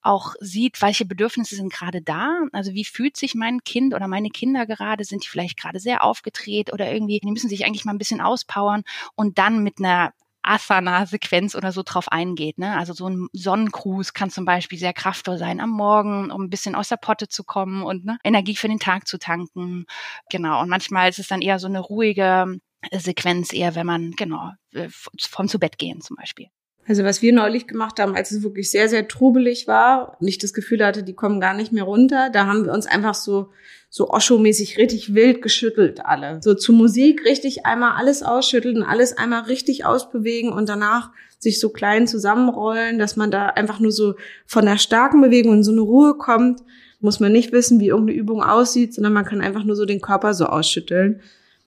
auch 0.00 0.34
sieht, 0.40 0.80
welche 0.80 1.04
Bedürfnisse 1.04 1.56
sind 1.56 1.72
gerade 1.72 2.00
da. 2.00 2.40
Also 2.52 2.72
wie 2.72 2.84
fühlt 2.84 3.16
sich 3.16 3.34
mein 3.34 3.62
Kind 3.62 3.94
oder 3.94 4.08
meine 4.08 4.30
Kinder 4.30 4.66
gerade? 4.66 5.04
Sind 5.04 5.24
die 5.24 5.28
vielleicht 5.28 5.58
gerade 5.58 5.80
sehr 5.80 6.02
aufgedreht 6.02 6.72
oder 6.72 6.90
irgendwie, 6.90 7.20
die 7.20 7.30
müssen 7.30 7.50
sich 7.50 7.66
eigentlich 7.66 7.84
mal 7.84 7.92
ein 7.92 7.98
bisschen 7.98 8.20
auspowern 8.20 8.82
und 9.14 9.38
dann 9.38 9.62
mit 9.62 9.78
einer 9.78 10.12
Asana-Sequenz 10.50 11.54
oder 11.54 11.72
so 11.72 11.82
drauf 11.84 12.08
eingeht. 12.08 12.58
Ne? 12.58 12.76
Also 12.76 12.92
so 12.92 13.08
ein 13.08 13.28
Sonnengruß 13.32 14.12
kann 14.12 14.30
zum 14.30 14.44
Beispiel 14.44 14.78
sehr 14.78 14.92
kraftvoll 14.92 15.38
sein 15.38 15.60
am 15.60 15.70
Morgen, 15.70 16.30
um 16.30 16.42
ein 16.44 16.50
bisschen 16.50 16.74
aus 16.74 16.88
der 16.88 16.96
Potte 16.96 17.28
zu 17.28 17.44
kommen 17.44 17.82
und 17.82 18.04
ne, 18.04 18.18
Energie 18.24 18.56
für 18.56 18.68
den 18.68 18.80
Tag 18.80 19.06
zu 19.06 19.18
tanken. 19.18 19.86
Genau. 20.30 20.60
Und 20.60 20.68
manchmal 20.68 21.08
ist 21.08 21.18
es 21.18 21.28
dann 21.28 21.42
eher 21.42 21.58
so 21.58 21.66
eine 21.66 21.80
ruhige 21.80 22.58
Sequenz, 22.92 23.52
eher 23.52 23.74
wenn 23.74 23.86
man, 23.86 24.12
genau, 24.12 24.52
äh, 24.72 24.88
vom 24.90 25.48
zu 25.48 25.58
Bett 25.58 25.78
gehen 25.78 26.00
zum 26.00 26.16
Beispiel. 26.16 26.46
Also 26.90 27.04
was 27.04 27.22
wir 27.22 27.32
neulich 27.32 27.68
gemacht 27.68 28.00
haben, 28.00 28.16
als 28.16 28.32
es 28.32 28.42
wirklich 28.42 28.68
sehr, 28.68 28.88
sehr 28.88 29.06
trubelig 29.06 29.68
war 29.68 30.16
und 30.18 30.26
ich 30.26 30.38
das 30.38 30.52
Gefühl 30.52 30.84
hatte, 30.84 31.04
die 31.04 31.14
kommen 31.14 31.38
gar 31.38 31.54
nicht 31.54 31.70
mehr 31.70 31.84
runter, 31.84 32.30
da 32.32 32.46
haben 32.46 32.64
wir 32.64 32.72
uns 32.72 32.86
einfach 32.86 33.14
so, 33.14 33.50
so 33.88 34.10
Osho-mäßig 34.10 34.76
richtig 34.76 35.14
wild 35.14 35.40
geschüttelt 35.40 36.04
alle. 36.04 36.40
So 36.42 36.54
zu 36.54 36.72
Musik 36.72 37.24
richtig 37.24 37.64
einmal 37.64 37.92
alles 37.96 38.24
ausschütteln, 38.24 38.82
alles 38.82 39.16
einmal 39.16 39.42
richtig 39.42 39.84
ausbewegen 39.84 40.52
und 40.52 40.68
danach 40.68 41.12
sich 41.38 41.60
so 41.60 41.68
klein 41.68 42.08
zusammenrollen, 42.08 42.98
dass 42.98 43.14
man 43.14 43.30
da 43.30 43.46
einfach 43.46 43.78
nur 43.78 43.92
so 43.92 44.16
von 44.44 44.66
der 44.66 44.76
starken 44.76 45.20
Bewegung 45.20 45.54
in 45.54 45.62
so 45.62 45.70
eine 45.70 45.82
Ruhe 45.82 46.14
kommt. 46.14 46.60
muss 46.98 47.20
man 47.20 47.30
nicht 47.30 47.52
wissen, 47.52 47.78
wie 47.78 47.86
irgendeine 47.86 48.18
Übung 48.18 48.42
aussieht, 48.42 48.94
sondern 48.94 49.12
man 49.12 49.24
kann 49.24 49.40
einfach 49.40 49.62
nur 49.62 49.76
so 49.76 49.84
den 49.84 50.00
Körper 50.00 50.34
so 50.34 50.46
ausschütteln 50.46 51.20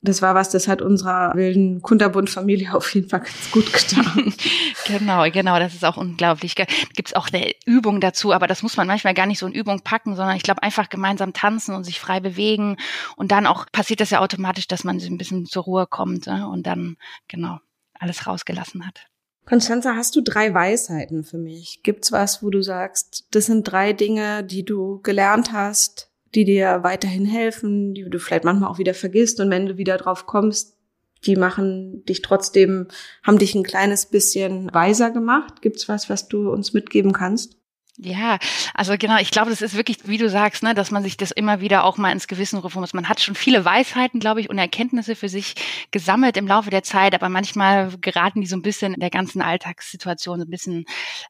das 0.03 0.21
war 0.21 0.35
was, 0.35 0.49
das 0.49 0.67
hat 0.67 0.81
unserer 0.81 1.33
wilden 1.33 1.81
Kunterbund-Familie 1.81 2.73
auf 2.75 2.93
jeden 2.93 3.09
Fall 3.09 3.21
ganz 3.21 3.51
gut 3.51 3.71
getan. 3.71 4.33
genau, 4.85 5.29
genau, 5.31 5.57
das 5.59 5.73
ist 5.73 5.85
auch 5.85 5.97
unglaublich. 5.97 6.55
Gibt 6.55 7.07
es 7.07 7.13
auch 7.15 7.29
eine 7.31 7.51
Übung 7.65 8.01
dazu, 8.01 8.33
aber 8.33 8.47
das 8.47 8.61
muss 8.61 8.77
man 8.77 8.85
manchmal 8.85 9.13
gar 9.13 9.25
nicht 9.25 9.39
so 9.39 9.47
in 9.47 9.53
Übung 9.53 9.81
packen, 9.81 10.15
sondern 10.15 10.35
ich 10.35 10.43
glaube 10.43 10.61
einfach 10.61 10.89
gemeinsam 10.89 11.33
tanzen 11.33 11.73
und 11.73 11.85
sich 11.85 11.99
frei 11.99 12.19
bewegen 12.19 12.77
und 13.15 13.31
dann 13.31 13.47
auch 13.47 13.65
passiert 13.71 14.01
das 14.01 14.09
ja 14.09 14.19
automatisch, 14.19 14.67
dass 14.67 14.83
man 14.83 14.99
ein 14.99 15.17
bisschen 15.17 15.45
zur 15.45 15.63
Ruhe 15.63 15.87
kommt 15.87 16.27
ne? 16.27 16.47
und 16.47 16.67
dann 16.67 16.97
genau 17.27 17.59
alles 17.97 18.27
rausgelassen 18.27 18.85
hat. 18.85 19.07
Konstanza, 19.45 19.95
hast 19.95 20.15
du 20.15 20.21
drei 20.21 20.53
Weisheiten 20.53 21.23
für 21.23 21.37
mich? 21.37 21.81
Gibt's 21.83 22.11
was, 22.11 22.43
wo 22.43 22.49
du 22.49 22.61
sagst, 22.61 23.27
das 23.31 23.47
sind 23.47 23.63
drei 23.63 23.91
Dinge, 23.91 24.43
die 24.43 24.63
du 24.63 25.01
gelernt 25.01 25.51
hast, 25.51 26.12
die 26.35 26.45
dir 26.45 26.79
weiterhin 26.83 27.25
helfen, 27.25 27.93
die 27.93 28.09
du 28.09 28.19
vielleicht 28.19 28.43
manchmal 28.43 28.69
auch 28.69 28.79
wieder 28.79 28.93
vergisst 28.93 29.39
und 29.39 29.49
wenn 29.49 29.67
du 29.67 29.77
wieder 29.77 29.97
drauf 29.97 30.25
kommst, 30.25 30.77
die 31.25 31.35
machen 31.35 32.03
dich 32.05 32.21
trotzdem, 32.21 32.87
haben 33.23 33.37
dich 33.37 33.55
ein 33.55 33.63
kleines 33.63 34.07
bisschen 34.07 34.73
weiser 34.73 35.11
gemacht. 35.11 35.61
Gibt's 35.61 35.87
was, 35.87 36.09
was 36.09 36.27
du 36.27 36.49
uns 36.51 36.73
mitgeben 36.73 37.13
kannst? 37.13 37.57
Ja, 37.99 38.39
also 38.73 38.95
genau, 38.97 39.17
ich 39.19 39.29
glaube, 39.29 39.51
das 39.51 39.61
ist 39.61 39.77
wirklich, 39.77 40.07
wie 40.07 40.17
du 40.17 40.27
sagst, 40.27 40.63
ne, 40.63 40.73
dass 40.73 40.89
man 40.89 41.03
sich 41.03 41.15
das 41.15 41.29
immer 41.29 41.61
wieder 41.61 41.83
auch 41.83 41.97
mal 41.97 42.11
ins 42.11 42.27
Gewissen 42.27 42.57
rufen 42.57 42.81
muss. 42.81 42.95
Man 42.95 43.07
hat 43.07 43.21
schon 43.21 43.35
viele 43.35 43.65
Weisheiten, 43.65 44.19
glaube 44.19 44.41
ich, 44.41 44.49
und 44.49 44.57
Erkenntnisse 44.57 45.15
für 45.15 45.29
sich 45.29 45.53
gesammelt 45.91 46.35
im 46.35 46.47
Laufe 46.47 46.71
der 46.71 46.81
Zeit, 46.81 47.13
aber 47.13 47.29
manchmal 47.29 47.95
geraten 48.01 48.41
die 48.41 48.47
so 48.47 48.55
ein 48.55 48.63
bisschen 48.63 48.95
in 48.95 48.99
der 48.99 49.11
ganzen 49.11 49.43
Alltagssituation 49.43 50.39
so 50.39 50.45
ein 50.47 50.49
bisschen 50.49 50.85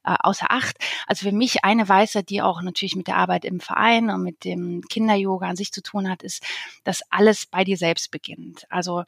äh, 0.05 0.15
außer 0.21 0.45
Acht. 0.51 0.77
Also 1.05 1.27
für 1.27 1.35
mich 1.35 1.65
eine 1.65 1.89
Weisheit, 1.89 2.29
die 2.29 2.41
auch 2.41 2.61
natürlich 2.61 2.95
mit 2.95 3.07
der 3.07 3.17
Arbeit 3.17 3.43
im 3.43 3.59
Verein 3.59 4.09
und 4.09 4.23
mit 4.23 4.45
dem 4.45 4.83
Kinder-Yoga 4.89 5.49
an 5.49 5.57
sich 5.57 5.73
zu 5.73 5.83
tun 5.83 6.09
hat, 6.09 6.23
ist, 6.23 6.43
dass 6.85 7.01
alles 7.09 7.45
bei 7.45 7.65
dir 7.65 7.75
selbst 7.75 8.09
beginnt. 8.09 8.65
Also 8.69 9.03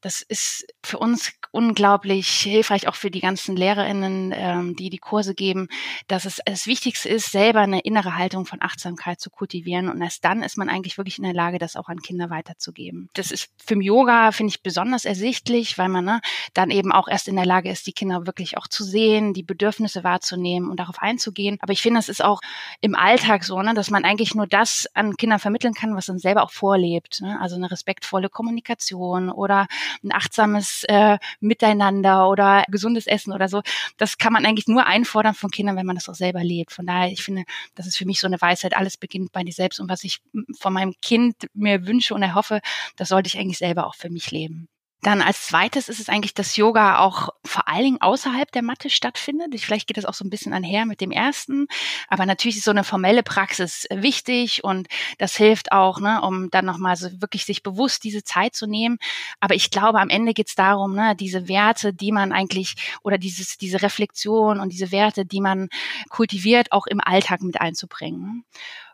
das 0.00 0.22
ist 0.22 0.64
für 0.84 0.98
uns 0.98 1.32
unglaublich 1.50 2.28
hilfreich, 2.28 2.86
auch 2.86 2.94
für 2.94 3.10
die 3.10 3.20
ganzen 3.20 3.56
LehrerInnen, 3.56 4.32
ähm, 4.32 4.76
die 4.76 4.90
die 4.90 4.98
Kurse 4.98 5.34
geben, 5.34 5.66
dass 6.06 6.24
es 6.24 6.40
das 6.46 6.68
Wichtigste 6.68 6.99
Wichtigste 7.04 7.08
ist, 7.08 7.32
selber 7.32 7.60
eine 7.60 7.80
innere 7.80 8.16
Haltung 8.16 8.46
von 8.46 8.60
Achtsamkeit 8.62 9.20
zu 9.20 9.30
kultivieren 9.30 9.88
und 9.88 10.00
erst 10.02 10.24
dann 10.24 10.42
ist 10.42 10.56
man 10.56 10.68
eigentlich 10.68 10.98
wirklich 10.98 11.18
in 11.18 11.24
der 11.24 11.34
Lage, 11.34 11.58
das 11.58 11.76
auch 11.76 11.88
an 11.88 12.00
Kinder 12.00 12.30
weiterzugeben. 12.30 13.08
Das 13.14 13.30
ist 13.30 13.50
für 13.64 13.74
den 13.74 13.82
Yoga, 13.82 14.32
finde 14.32 14.50
ich, 14.50 14.62
besonders 14.62 15.04
ersichtlich, 15.04 15.78
weil 15.78 15.88
man 15.88 16.04
ne, 16.04 16.20
dann 16.54 16.70
eben 16.70 16.92
auch 16.92 17.08
erst 17.08 17.28
in 17.28 17.36
der 17.36 17.46
Lage 17.46 17.70
ist, 17.70 17.86
die 17.86 17.92
Kinder 17.92 18.26
wirklich 18.26 18.56
auch 18.56 18.68
zu 18.68 18.84
sehen, 18.84 19.32
die 19.32 19.42
Bedürfnisse 19.42 20.04
wahrzunehmen 20.04 20.70
und 20.70 20.78
darauf 20.80 21.00
einzugehen. 21.00 21.58
Aber 21.60 21.72
ich 21.72 21.82
finde, 21.82 22.00
es 22.00 22.08
ist 22.08 22.22
auch 22.22 22.40
im 22.80 22.94
Alltag 22.94 23.44
so, 23.44 23.60
ne, 23.62 23.74
dass 23.74 23.90
man 23.90 24.04
eigentlich 24.04 24.34
nur 24.34 24.46
das 24.46 24.86
an 24.94 25.16
Kinder 25.16 25.38
vermitteln 25.38 25.74
kann, 25.74 25.96
was 25.96 26.08
man 26.08 26.18
selber 26.18 26.42
auch 26.42 26.52
vorlebt. 26.52 27.20
Ne? 27.20 27.38
Also 27.40 27.56
eine 27.56 27.70
respektvolle 27.70 28.28
Kommunikation 28.28 29.30
oder 29.30 29.66
ein 30.02 30.12
achtsames 30.12 30.84
äh, 30.84 31.18
Miteinander 31.40 32.28
oder 32.28 32.64
gesundes 32.68 33.06
Essen 33.06 33.32
oder 33.32 33.48
so. 33.48 33.62
Das 33.96 34.18
kann 34.18 34.32
man 34.32 34.44
eigentlich 34.46 34.68
nur 34.68 34.86
einfordern 34.86 35.34
von 35.34 35.50
Kindern, 35.50 35.76
wenn 35.76 35.86
man 35.86 35.96
das 35.96 36.08
auch 36.08 36.14
selber 36.14 36.42
lebt. 36.42 36.72
Von 36.72 36.86
daher, 36.90 37.12
ich 37.12 37.22
finde, 37.22 37.44
das 37.74 37.86
ist 37.86 37.96
für 37.96 38.06
mich 38.06 38.20
so 38.20 38.26
eine 38.26 38.40
Weisheit, 38.40 38.76
alles 38.76 38.96
beginnt 38.96 39.32
bei 39.32 39.42
dir 39.44 39.52
selbst 39.52 39.80
und 39.80 39.88
was 39.88 40.04
ich 40.04 40.20
von 40.58 40.72
meinem 40.72 40.94
Kind 41.02 41.34
mir 41.54 41.86
wünsche 41.86 42.14
und 42.14 42.22
erhoffe, 42.22 42.60
das 42.96 43.08
sollte 43.08 43.28
ich 43.28 43.38
eigentlich 43.38 43.58
selber 43.58 43.86
auch 43.86 43.94
für 43.94 44.10
mich 44.10 44.30
leben. 44.30 44.68
Dann 45.02 45.22
als 45.22 45.46
zweites 45.46 45.88
ist 45.88 45.98
es 45.98 46.08
eigentlich, 46.08 46.34
dass 46.34 46.56
Yoga 46.56 46.98
auch 46.98 47.30
vor 47.44 47.68
allen 47.68 47.84
Dingen 47.84 48.00
außerhalb 48.02 48.52
der 48.52 48.62
Matte 48.62 48.90
stattfindet. 48.90 49.58
Vielleicht 49.58 49.86
geht 49.86 49.96
das 49.96 50.04
auch 50.04 50.14
so 50.14 50.24
ein 50.24 50.30
bisschen 50.30 50.52
einher 50.52 50.84
mit 50.84 51.00
dem 51.00 51.10
ersten. 51.10 51.68
Aber 52.08 52.26
natürlich 52.26 52.58
ist 52.58 52.64
so 52.64 52.70
eine 52.70 52.84
formelle 52.84 53.22
Praxis 53.22 53.86
wichtig 53.90 54.62
und 54.62 54.88
das 55.18 55.36
hilft 55.36 55.72
auch, 55.72 56.00
ne, 56.00 56.20
um 56.22 56.50
dann 56.50 56.66
nochmal 56.66 56.96
so 56.96 57.08
wirklich 57.20 57.46
sich 57.46 57.62
bewusst 57.62 58.04
diese 58.04 58.24
Zeit 58.24 58.54
zu 58.54 58.66
nehmen. 58.66 58.98
Aber 59.40 59.54
ich 59.54 59.70
glaube, 59.70 60.00
am 60.00 60.10
Ende 60.10 60.34
geht 60.34 60.48
es 60.48 60.54
darum, 60.54 60.94
ne, 60.94 61.16
diese 61.16 61.48
Werte, 61.48 61.94
die 61.94 62.12
man 62.12 62.32
eigentlich 62.32 62.74
oder 63.02 63.16
dieses, 63.16 63.56
diese 63.56 63.82
Reflexion 63.82 64.60
und 64.60 64.70
diese 64.70 64.92
Werte, 64.92 65.24
die 65.24 65.40
man 65.40 65.70
kultiviert, 66.10 66.72
auch 66.72 66.86
im 66.86 67.00
Alltag 67.00 67.40
mit 67.40 67.60
einzubringen. 67.60 68.44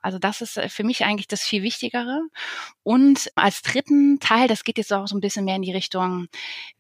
Also 0.07 0.21
das 0.21 0.41
ist 0.41 0.57
äh, 0.57 0.69
für 0.69 0.85
mich 0.85 1.05
eigentlich 1.05 1.27
das 1.27 1.43
viel 1.43 1.65
Wichtigere. 1.65 2.21
Und 2.85 3.29
als 3.35 3.63
dritten 3.63 4.21
Teil, 4.21 4.47
das 4.47 4.63
geht 4.63 4.79
jetzt 4.79 4.93
auch 4.93 5.09
so 5.09 5.17
ein 5.17 5.21
bisschen 5.21 5.45
mehr 5.45 5.57
in 5.57 5.63
die 5.63 5.73
Richtung, 5.73 6.29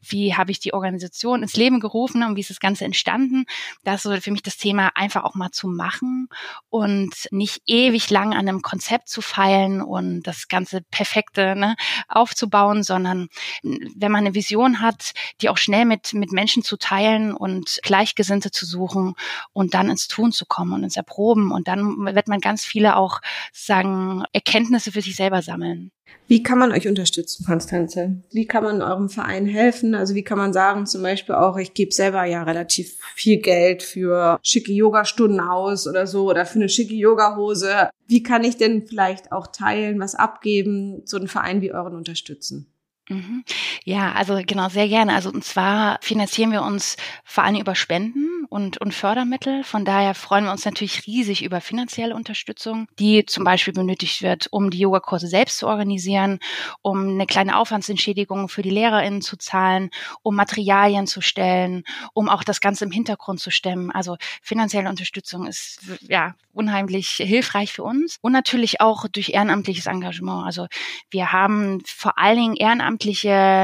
wie 0.00 0.36
habe 0.36 0.52
ich 0.52 0.60
die 0.60 0.72
Organisation 0.72 1.42
ins 1.42 1.56
Leben 1.56 1.80
gerufen 1.80 2.22
und 2.22 2.36
wie 2.36 2.42
ist 2.42 2.50
das 2.50 2.60
Ganze 2.60 2.84
entstanden. 2.84 3.44
Das 3.82 4.04
ist 4.04 4.22
für 4.22 4.30
mich 4.30 4.44
das 4.44 4.58
Thema, 4.58 4.92
einfach 4.94 5.24
auch 5.24 5.34
mal 5.34 5.50
zu 5.50 5.66
machen 5.66 6.28
und 6.68 7.26
nicht 7.32 7.62
ewig 7.66 8.08
lang 8.10 8.32
an 8.32 8.48
einem 8.48 8.62
Konzept 8.62 9.08
zu 9.08 9.22
feilen 9.22 9.82
und 9.82 10.22
das 10.22 10.46
Ganze 10.46 10.82
perfekte 10.92 11.56
ne, 11.56 11.74
aufzubauen, 12.06 12.84
sondern 12.84 13.26
wenn 13.64 14.12
man 14.12 14.24
eine 14.24 14.36
Vision 14.36 14.80
hat, 14.80 15.14
die 15.40 15.48
auch 15.48 15.58
schnell 15.58 15.84
mit, 15.84 16.14
mit 16.14 16.30
Menschen 16.30 16.62
zu 16.62 16.76
teilen 16.76 17.34
und 17.34 17.80
Gleichgesinnte 17.82 18.52
zu 18.52 18.66
suchen 18.66 19.14
und 19.52 19.74
dann 19.74 19.90
ins 19.90 20.06
Tun 20.06 20.30
zu 20.30 20.46
kommen 20.46 20.74
und 20.74 20.84
ins 20.84 20.96
Erproben. 20.96 21.50
Und 21.50 21.66
dann 21.66 22.14
wird 22.14 22.28
man 22.28 22.38
ganz 22.38 22.64
viele 22.64 22.94
auch 22.94 23.15
sagen 23.52 24.24
Erkenntnisse 24.32 24.92
für 24.92 25.02
sich 25.02 25.16
selber 25.16 25.42
sammeln. 25.42 25.90
Wie 26.28 26.42
kann 26.42 26.58
man 26.58 26.72
euch 26.72 26.88
unterstützen, 26.88 27.44
Konstanze? 27.46 28.22
Wie 28.32 28.46
kann 28.46 28.64
man 28.64 28.82
eurem 28.82 29.08
Verein 29.08 29.46
helfen? 29.46 29.94
Also 29.94 30.14
wie 30.14 30.24
kann 30.24 30.38
man 30.38 30.52
sagen, 30.52 30.86
zum 30.86 31.02
Beispiel 31.02 31.36
auch, 31.36 31.56
ich 31.56 31.72
gebe 31.72 31.94
selber 31.94 32.24
ja 32.24 32.42
relativ 32.42 32.98
viel 33.14 33.38
Geld 33.38 33.82
für 33.82 34.38
schicke 34.42 34.72
Yoga-Stunden 34.72 35.40
aus 35.40 35.86
oder 35.86 36.06
so 36.06 36.28
oder 36.28 36.44
für 36.44 36.56
eine 36.56 36.68
schicke 36.68 36.94
Yoga-Hose. 36.94 37.90
Wie 38.08 38.22
kann 38.22 38.42
ich 38.42 38.56
denn 38.56 38.86
vielleicht 38.86 39.30
auch 39.30 39.46
teilen, 39.46 40.00
was 40.00 40.14
abgeben, 40.14 41.02
so 41.04 41.16
einen 41.16 41.28
Verein 41.28 41.60
wie 41.60 41.72
euren 41.72 41.94
unterstützen? 41.94 42.66
Mhm. 43.08 43.44
Ja, 43.84 44.12
also 44.12 44.40
genau, 44.44 44.68
sehr 44.68 44.88
gerne. 44.88 45.14
Also 45.14 45.30
und 45.30 45.44
zwar 45.44 45.98
finanzieren 46.02 46.50
wir 46.50 46.62
uns 46.62 46.96
vor 47.24 47.44
allem 47.44 47.54
über 47.54 47.76
Spenden 47.76 48.46
und, 48.48 48.80
und 48.80 48.92
Fördermittel. 48.94 49.62
Von 49.62 49.84
daher 49.84 50.14
freuen 50.14 50.44
wir 50.44 50.50
uns 50.50 50.64
natürlich 50.64 51.06
riesig 51.06 51.44
über 51.44 51.60
finanzielle 51.60 52.16
Unterstützung, 52.16 52.88
die 52.98 53.24
zum 53.24 53.44
Beispiel 53.44 53.72
benötigt 53.74 54.22
wird, 54.22 54.48
um 54.50 54.70
die 54.70 54.80
Yogakurse 54.80 55.28
selbst 55.28 55.58
zu 55.58 55.68
organisieren, 55.68 56.40
um 56.82 57.10
eine 57.10 57.26
kleine 57.26 57.56
Aufwandsentschädigung 57.58 58.48
für 58.48 58.62
die 58.62 58.70
LehrerInnen 58.70 59.22
zu 59.22 59.36
zahlen, 59.36 59.90
um 60.22 60.34
Materialien 60.34 61.06
zu 61.06 61.20
stellen, 61.20 61.84
um 62.12 62.28
auch 62.28 62.42
das 62.42 62.60
Ganze 62.60 62.86
im 62.86 62.90
Hintergrund 62.90 63.38
zu 63.38 63.52
stemmen. 63.52 63.92
Also 63.92 64.16
finanzielle 64.42 64.88
Unterstützung 64.88 65.46
ist 65.46 65.78
ja 66.00 66.34
unheimlich 66.52 67.08
hilfreich 67.08 67.72
für 67.72 67.84
uns 67.84 68.18
und 68.22 68.32
natürlich 68.32 68.80
auch 68.80 69.06
durch 69.08 69.28
ehrenamtliches 69.28 69.86
Engagement. 69.86 70.46
Also 70.46 70.66
wir 71.10 71.32
haben 71.32 71.82
vor 71.86 72.18
allen 72.18 72.36
Dingen 72.38 72.56
ehrenamtliche 72.56 72.95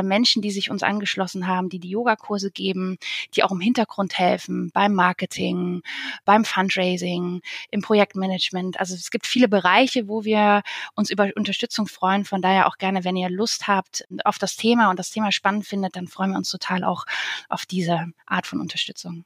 Menschen, 0.02 0.42
die 0.42 0.50
sich 0.50 0.70
uns 0.70 0.82
angeschlossen 0.82 1.46
haben, 1.46 1.68
die 1.68 1.78
die 1.78 1.90
Yogakurse 1.90 2.50
geben, 2.50 2.98
die 3.34 3.44
auch 3.44 3.52
im 3.52 3.60
Hintergrund 3.60 4.18
helfen, 4.18 4.70
beim 4.72 4.94
Marketing, 4.94 5.82
beim 6.24 6.44
Fundraising, 6.44 7.40
im 7.70 7.82
Projektmanagement. 7.82 8.78
Also 8.78 8.94
es 8.94 9.10
gibt 9.10 9.26
viele 9.26 9.48
Bereiche, 9.48 10.08
wo 10.08 10.24
wir 10.24 10.62
uns 10.94 11.10
über 11.10 11.30
Unterstützung 11.36 11.86
freuen. 11.86 12.24
Von 12.24 12.42
daher 12.42 12.66
auch 12.66 12.78
gerne, 12.78 13.04
wenn 13.04 13.16
ihr 13.16 13.30
Lust 13.30 13.68
habt 13.68 14.04
auf 14.24 14.38
das 14.38 14.56
Thema 14.56 14.90
und 14.90 14.98
das 14.98 15.10
Thema 15.10 15.32
spannend 15.32 15.66
findet, 15.66 15.96
dann 15.96 16.08
freuen 16.08 16.32
wir 16.32 16.38
uns 16.38 16.50
total 16.50 16.84
auch 16.84 17.04
auf 17.48 17.66
diese 17.66 18.12
Art 18.26 18.46
von 18.46 18.60
Unterstützung. 18.60 19.24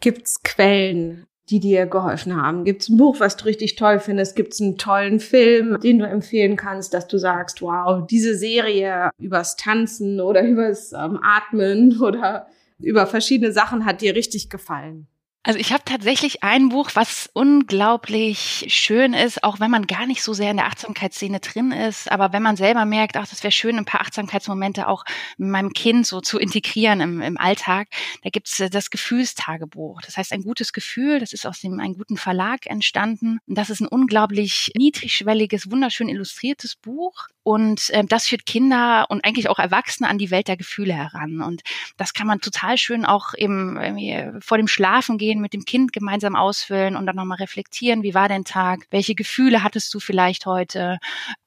Gibt's 0.00 0.42
Quellen, 0.42 1.26
die 1.50 1.60
dir 1.60 1.86
geholfen 1.86 2.40
haben? 2.40 2.64
Gibt 2.64 2.82
es 2.82 2.88
ein 2.88 2.96
Buch, 2.96 3.18
was 3.18 3.36
du 3.36 3.46
richtig 3.46 3.76
toll 3.76 3.98
findest? 3.98 4.36
Gibt 4.36 4.54
es 4.54 4.60
einen 4.60 4.78
tollen 4.78 5.20
Film, 5.20 5.78
den 5.82 5.98
du 5.98 6.06
empfehlen 6.06 6.56
kannst, 6.56 6.94
dass 6.94 7.08
du 7.08 7.18
sagst, 7.18 7.60
wow, 7.60 8.06
diese 8.06 8.36
Serie 8.36 9.10
übers 9.18 9.56
Tanzen 9.56 10.20
oder 10.20 10.42
übers 10.42 10.92
ähm, 10.92 11.18
Atmen 11.22 12.00
oder 12.00 12.46
über 12.78 13.06
verschiedene 13.06 13.52
Sachen 13.52 13.84
hat 13.84 14.00
dir 14.00 14.14
richtig 14.14 14.48
gefallen? 14.48 15.06
Also 15.42 15.58
ich 15.58 15.72
habe 15.72 15.82
tatsächlich 15.86 16.42
ein 16.42 16.68
Buch, 16.68 16.90
was 16.92 17.30
unglaublich 17.32 18.66
schön 18.68 19.14
ist, 19.14 19.42
auch 19.42 19.58
wenn 19.58 19.70
man 19.70 19.86
gar 19.86 20.06
nicht 20.06 20.22
so 20.22 20.34
sehr 20.34 20.50
in 20.50 20.58
der 20.58 20.66
Achtsamkeitsszene 20.66 21.40
drin 21.40 21.72
ist, 21.72 22.12
aber 22.12 22.34
wenn 22.34 22.42
man 22.42 22.56
selber 22.56 22.84
merkt, 22.84 23.16
ach, 23.16 23.26
das 23.26 23.42
wäre 23.42 23.50
schön, 23.50 23.78
ein 23.78 23.86
paar 23.86 24.02
Achtsamkeitsmomente 24.02 24.86
auch 24.86 25.02
mit 25.38 25.48
meinem 25.48 25.72
Kind 25.72 26.06
so 26.06 26.20
zu 26.20 26.38
integrieren 26.38 27.00
im, 27.00 27.22
im 27.22 27.38
Alltag, 27.38 27.88
da 28.22 28.28
gibt's 28.28 28.60
äh, 28.60 28.68
das 28.68 28.90
Gefühlstagebuch. 28.90 30.02
Das 30.02 30.18
heißt, 30.18 30.30
ein 30.32 30.42
gutes 30.42 30.74
Gefühl, 30.74 31.20
das 31.20 31.32
ist 31.32 31.46
aus 31.46 31.60
dem 31.60 31.80
einem 31.80 31.94
guten 31.94 32.18
Verlag 32.18 32.66
entstanden. 32.66 33.38
Und 33.46 33.56
das 33.56 33.70
ist 33.70 33.80
ein 33.80 33.88
unglaublich 33.88 34.70
niedrigschwelliges, 34.76 35.70
wunderschön 35.70 36.10
illustriertes 36.10 36.76
Buch. 36.76 37.28
Und 37.42 37.90
äh, 37.90 38.04
das 38.04 38.26
führt 38.26 38.46
Kinder 38.46 39.06
und 39.08 39.24
eigentlich 39.24 39.48
auch 39.48 39.58
Erwachsene 39.58 40.08
an 40.08 40.18
die 40.18 40.30
Welt 40.30 40.48
der 40.48 40.56
Gefühle 40.56 40.92
heran. 40.92 41.40
Und 41.40 41.62
das 41.96 42.12
kann 42.12 42.26
man 42.26 42.40
total 42.40 42.76
schön 42.76 43.04
auch 43.04 43.34
eben 43.34 44.40
vor 44.40 44.58
dem 44.58 44.68
Schlafen 44.68 45.18
gehen 45.18 45.40
mit 45.40 45.52
dem 45.52 45.64
Kind 45.64 45.92
gemeinsam 45.92 46.36
ausfüllen 46.36 46.96
und 46.96 47.06
dann 47.06 47.16
nochmal 47.16 47.38
reflektieren, 47.38 48.02
wie 48.02 48.14
war 48.14 48.28
dein 48.28 48.44
Tag, 48.44 48.86
welche 48.90 49.14
Gefühle 49.14 49.62
hattest 49.62 49.92
du 49.94 50.00
vielleicht 50.00 50.46
heute. 50.46 50.98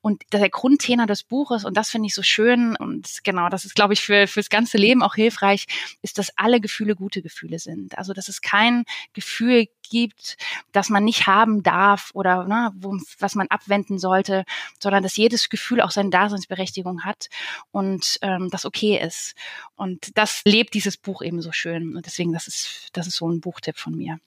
Und 0.02 0.24
der 0.34 0.50
Grundtenor 0.50 1.06
des 1.06 1.24
Buches, 1.24 1.64
und 1.64 1.78
das 1.78 1.90
finde 1.90 2.08
ich 2.08 2.16
so 2.16 2.24
schön, 2.24 2.76
und 2.76 3.20
genau, 3.24 3.50
das 3.50 3.66
ist, 3.66 3.76
glaube 3.76 3.94
ich, 3.94 4.02
für 4.02 4.28
fürs 4.28 4.50
ganze 4.50 4.78
Leben 4.78 5.04
auch 5.04 5.16
hilfreich, 5.16 5.66
ist, 6.02 6.18
dass 6.18 6.38
alle 6.38 6.60
Gefühle 6.60 6.96
gute 6.96 7.22
Gefühle 7.22 7.60
sind. 7.60 7.98
Also 7.98 8.14
dass 8.14 8.28
es 8.28 8.42
kein 8.42 8.84
Gefühl 9.14 9.68
gibt, 9.90 10.38
das 10.72 10.90
man 10.90 11.04
nicht 11.04 11.28
haben 11.28 11.64
darf 11.64 12.12
oder 12.14 12.46
ne, 12.48 12.72
wo, 12.76 12.98
was 13.20 13.36
man 13.36 13.48
abwenden 13.48 14.00
sollte, 14.00 14.44
sondern 14.80 15.04
dass 15.04 15.16
jedes 15.18 15.50
Gefühl 15.50 15.82
auch 15.84 15.92
seine 15.92 16.10
Daseinsberechtigung 16.10 17.04
hat 17.04 17.28
und 17.72 18.18
ähm, 18.22 18.50
das 18.50 18.66
okay 18.66 18.98
ist. 18.98 19.36
Und 19.76 20.18
das 20.18 20.42
lebt 20.46 20.74
dieses 20.74 20.98
Buch 20.98 21.22
eben 21.22 21.42
so 21.42 21.52
schön. 21.52 21.96
Und 21.96 22.06
deswegen, 22.06 22.34
das 22.34 22.48
ist, 22.48 22.90
das 22.94 23.08
ist 23.08 23.18
so 23.18 23.30
ein 23.30 23.42
Buchtipp 23.42 23.78
von 23.78 23.96
mir. 23.96 24.20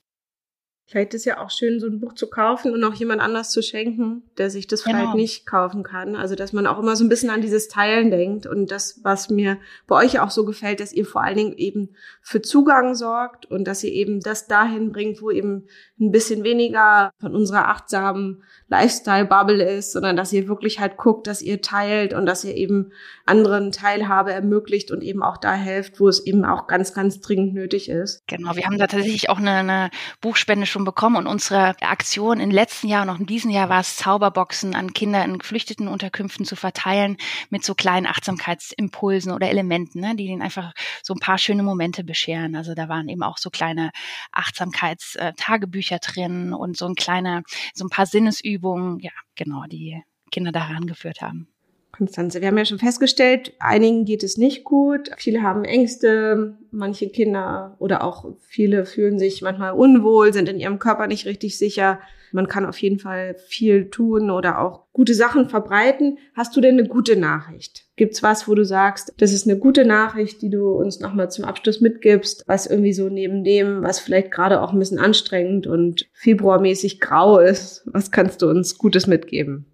Vielleicht 0.89 1.13
ist 1.13 1.25
ja 1.25 1.43
auch 1.43 1.49
schön, 1.49 1.81
so 1.81 1.87
ein 1.87 1.99
Buch 1.99 2.13
zu 2.13 2.29
kaufen 2.29 2.73
und 2.73 2.81
auch 2.85 2.93
jemand 2.93 3.21
anders 3.21 3.51
zu 3.51 3.61
schenken, 3.61 4.23
der 4.37 4.49
sich 4.49 4.67
das 4.67 4.83
vielleicht 4.83 5.03
genau. 5.03 5.15
nicht 5.15 5.45
kaufen 5.45 5.83
kann. 5.83 6.15
Also, 6.15 6.35
dass 6.35 6.53
man 6.53 6.65
auch 6.65 6.79
immer 6.79 6.95
so 6.95 7.03
ein 7.03 7.09
bisschen 7.09 7.29
an 7.29 7.41
dieses 7.41 7.67
Teilen 7.67 8.09
denkt. 8.09 8.47
Und 8.47 8.71
das, 8.71 9.01
was 9.03 9.29
mir 9.29 9.57
bei 9.85 9.97
euch 9.97 10.21
auch 10.21 10.31
so 10.31 10.45
gefällt, 10.45 10.79
dass 10.79 10.93
ihr 10.93 11.05
vor 11.05 11.23
allen 11.23 11.35
Dingen 11.35 11.57
eben 11.57 11.89
für 12.21 12.41
Zugang 12.41 12.95
sorgt 12.95 13.45
und 13.47 13.67
dass 13.67 13.83
ihr 13.83 13.91
eben 13.91 14.21
das 14.21 14.47
dahin 14.47 14.93
bringt, 14.93 15.21
wo 15.21 15.29
eben 15.29 15.67
ein 15.99 16.11
bisschen 16.11 16.45
weniger 16.45 17.11
von 17.19 17.35
unserer 17.35 17.67
achtsamen 17.67 18.43
Lifestyle-Bubble 18.69 19.63
ist, 19.63 19.91
sondern 19.91 20.15
dass 20.15 20.31
ihr 20.31 20.47
wirklich 20.47 20.79
halt 20.79 20.95
guckt, 20.95 21.27
dass 21.27 21.41
ihr 21.41 21.61
teilt 21.61 22.13
und 22.13 22.25
dass 22.25 22.43
ihr 22.43 22.55
eben 22.55 22.91
anderen 23.25 23.71
Teilhabe 23.71 24.31
ermöglicht 24.31 24.91
und 24.91 25.03
eben 25.03 25.23
auch 25.23 25.37
da 25.37 25.53
helft, 25.53 25.99
wo 25.99 26.07
es 26.07 26.25
eben 26.25 26.45
auch 26.45 26.67
ganz, 26.67 26.93
ganz 26.93 27.19
dringend 27.19 27.53
nötig 27.53 27.89
ist. 27.89 28.25
Genau, 28.27 28.55
wir 28.55 28.65
haben 28.65 28.77
da 28.77 28.87
tatsächlich 28.87 29.29
auch 29.29 29.37
eine, 29.37 29.51
eine 29.51 29.89
Buchspende 30.21 30.65
schon 30.65 30.76
bekommen 30.83 31.15
und 31.15 31.27
unsere 31.27 31.79
Aktion 31.81 32.39
im 32.39 32.51
letzten 32.51 32.87
Jahr 32.87 33.03
und 33.03 33.09
auch 33.09 33.19
in 33.19 33.25
diesem 33.25 33.51
Jahr 33.51 33.69
war 33.69 33.81
es 33.81 33.97
Zauberboxen 33.97 34.75
an 34.75 34.93
Kinder 34.93 35.23
in 35.23 35.37
geflüchteten 35.37 35.87
Unterkünften 35.87 36.45
zu 36.45 36.55
verteilen 36.55 37.17
mit 37.49 37.63
so 37.63 37.75
kleinen 37.75 38.07
Achtsamkeitsimpulsen 38.07 39.31
oder 39.31 39.49
Elementen, 39.49 39.99
ne, 40.01 40.15
die 40.15 40.25
ihnen 40.25 40.41
einfach 40.41 40.73
so 41.03 41.13
ein 41.13 41.19
paar 41.19 41.37
schöne 41.37 41.63
Momente 41.63 42.03
bescheren. 42.03 42.55
Also 42.55 42.73
da 42.73 42.89
waren 42.89 43.09
eben 43.09 43.23
auch 43.23 43.37
so 43.37 43.49
kleine 43.49 43.91
Achtsamkeitstagebücher 44.31 45.99
drin 45.99 46.53
und 46.53 46.77
so 46.77 46.85
ein 46.85 46.95
kleiner, 46.95 47.43
so 47.73 47.85
ein 47.85 47.89
paar 47.89 48.05
Sinnesübungen, 48.05 48.99
ja, 48.99 49.11
genau, 49.35 49.63
die 49.69 50.01
Kinder 50.31 50.51
daran 50.51 50.87
geführt 50.87 51.21
haben. 51.21 51.47
Konstanze, 51.97 52.41
wir 52.41 52.47
haben 52.47 52.57
ja 52.57 52.65
schon 52.65 52.77
festgestellt, 52.77 53.53
einigen 53.59 54.05
geht 54.05 54.21
es 54.21 54.37
nicht 54.37 54.63
gut. 54.63 55.09
Viele 55.17 55.41
haben 55.41 55.65
Ängste, 55.65 56.57
manche 56.69 57.09
Kinder 57.09 57.75
oder 57.79 58.03
auch 58.03 58.35
viele 58.41 58.85
fühlen 58.85 59.17
sich 59.17 59.41
manchmal 59.41 59.71
unwohl, 59.71 60.31
sind 60.31 60.47
in 60.47 60.59
ihrem 60.59 60.77
Körper 60.77 61.07
nicht 61.07 61.25
richtig 61.25 61.57
sicher. 61.57 61.99
Man 62.31 62.47
kann 62.47 62.65
auf 62.65 62.77
jeden 62.79 62.99
Fall 62.99 63.35
viel 63.47 63.89
tun 63.89 64.29
oder 64.29 64.59
auch 64.59 64.85
gute 64.93 65.13
Sachen 65.15 65.49
verbreiten. 65.49 66.19
Hast 66.35 66.55
du 66.55 66.61
denn 66.61 66.77
eine 66.77 66.87
gute 66.87 67.15
Nachricht? 67.15 67.85
Gibt's 67.95 68.21
was, 68.21 68.47
wo 68.47 68.53
du 68.53 68.63
sagst, 68.63 69.13
das 69.17 69.33
ist 69.33 69.47
eine 69.47 69.57
gute 69.57 69.85
Nachricht, 69.85 70.41
die 70.41 70.49
du 70.49 70.69
uns 70.71 70.99
nochmal 70.99 71.31
zum 71.31 71.45
Abschluss 71.45 71.81
mitgibst, 71.81 72.43
was 72.45 72.67
irgendwie 72.67 72.93
so 72.93 73.09
neben 73.09 73.43
dem, 73.43 73.81
was 73.81 73.99
vielleicht 73.99 74.29
gerade 74.29 74.61
auch 74.61 74.71
ein 74.71 74.79
bisschen 74.79 74.99
anstrengend 74.99 75.65
und 75.65 76.07
februarmäßig 76.13 76.99
grau 76.99 77.39
ist, 77.39 77.83
was 77.85 78.11
kannst 78.11 78.41
du 78.41 78.49
uns 78.49 78.77
Gutes 78.77 79.07
mitgeben? 79.07 79.65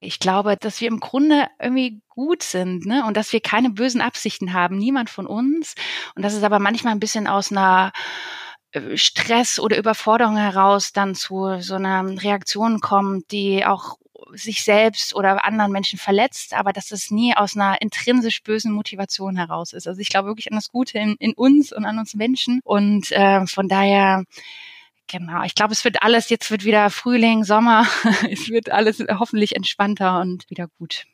Ich 0.00 0.18
glaube, 0.18 0.56
dass 0.56 0.80
wir 0.80 0.88
im 0.88 1.00
Grunde 1.00 1.46
irgendwie 1.60 2.00
gut 2.08 2.42
sind, 2.42 2.86
ne? 2.86 3.04
Und 3.06 3.16
dass 3.16 3.32
wir 3.32 3.40
keine 3.40 3.70
bösen 3.70 4.00
Absichten 4.00 4.52
haben, 4.52 4.78
niemand 4.78 5.10
von 5.10 5.26
uns. 5.26 5.74
Und 6.14 6.22
dass 6.22 6.34
es 6.34 6.42
aber 6.42 6.58
manchmal 6.58 6.94
ein 6.94 7.00
bisschen 7.00 7.26
aus 7.26 7.52
einer 7.52 7.92
äh, 8.72 8.96
Stress 8.96 9.60
oder 9.60 9.76
Überforderung 9.76 10.36
heraus 10.36 10.92
dann 10.92 11.14
zu 11.14 11.60
so 11.60 11.74
einer 11.74 12.22
Reaktion 12.22 12.80
kommt, 12.80 13.30
die 13.30 13.64
auch 13.66 13.96
sich 14.32 14.64
selbst 14.64 15.14
oder 15.14 15.44
anderen 15.44 15.72
Menschen 15.72 15.98
verletzt, 15.98 16.54
aber 16.54 16.72
dass 16.72 16.92
es 16.92 17.10
nie 17.10 17.34
aus 17.34 17.56
einer 17.56 17.80
intrinsisch 17.82 18.42
bösen 18.42 18.72
Motivation 18.72 19.36
heraus 19.36 19.72
ist. 19.72 19.86
Also 19.88 20.00
ich 20.00 20.08
glaube 20.08 20.28
wirklich 20.28 20.50
an 20.50 20.56
das 20.56 20.70
Gute 20.70 20.98
in, 20.98 21.16
in 21.16 21.32
uns 21.34 21.72
und 21.72 21.84
an 21.84 21.98
uns 21.98 22.14
Menschen. 22.14 22.60
Und 22.64 23.10
äh, 23.12 23.46
von 23.46 23.68
daher 23.68 24.24
Genau, 25.10 25.42
ich 25.42 25.54
glaube, 25.54 25.72
es 25.72 25.84
wird 25.84 26.02
alles, 26.02 26.28
jetzt 26.28 26.50
wird 26.50 26.64
wieder 26.64 26.88
Frühling, 26.90 27.44
Sommer, 27.44 27.86
es 28.30 28.48
wird 28.48 28.70
alles 28.70 29.04
hoffentlich 29.18 29.56
entspannter 29.56 30.20
und 30.20 30.48
wieder 30.50 30.68
gut. 30.78 31.04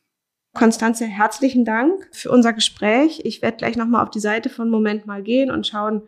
Konstanze, 0.52 1.06
herzlichen 1.06 1.64
Dank 1.64 2.08
für 2.12 2.30
unser 2.30 2.52
Gespräch. 2.52 3.20
Ich 3.24 3.42
werde 3.42 3.58
gleich 3.58 3.76
nochmal 3.76 4.02
auf 4.02 4.10
die 4.10 4.20
Seite 4.20 4.48
von 4.48 4.70
Moment 4.70 5.06
mal 5.06 5.22
gehen 5.22 5.50
und 5.50 5.66
schauen, 5.66 6.02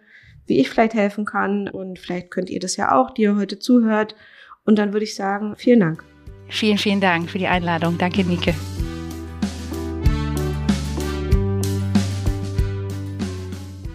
wie 0.46 0.58
ich 0.58 0.70
vielleicht 0.70 0.94
helfen 0.94 1.24
kann. 1.26 1.68
Und 1.68 1.98
vielleicht 1.98 2.30
könnt 2.30 2.48
ihr 2.48 2.60
das 2.60 2.76
ja 2.76 2.92
auch, 2.92 3.10
die 3.10 3.22
ihr 3.22 3.36
heute 3.36 3.58
zuhört. 3.58 4.16
Und 4.64 4.78
dann 4.78 4.92
würde 4.92 5.04
ich 5.04 5.14
sagen, 5.14 5.54
vielen 5.56 5.80
Dank. 5.80 6.04
Vielen, 6.48 6.78
vielen 6.78 7.00
Dank 7.00 7.30
für 7.30 7.38
die 7.38 7.46
Einladung. 7.46 7.98
Danke, 7.98 8.24
Nike. 8.24 8.54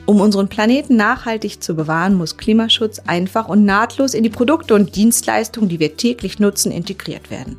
Um 0.05 0.19
unseren 0.19 0.49
Planeten 0.49 0.97
nachhaltig 0.97 1.63
zu 1.63 1.75
bewahren, 1.75 2.15
muss 2.15 2.35
Klimaschutz 2.35 2.99
einfach 3.05 3.47
und 3.47 3.63
nahtlos 3.63 4.13
in 4.13 4.23
die 4.23 4.29
Produkte 4.29 4.75
und 4.75 4.95
Dienstleistungen, 4.95 5.69
die 5.69 5.79
wir 5.79 5.95
täglich 5.95 6.39
nutzen, 6.39 6.71
integriert 6.71 7.31
werden. 7.31 7.55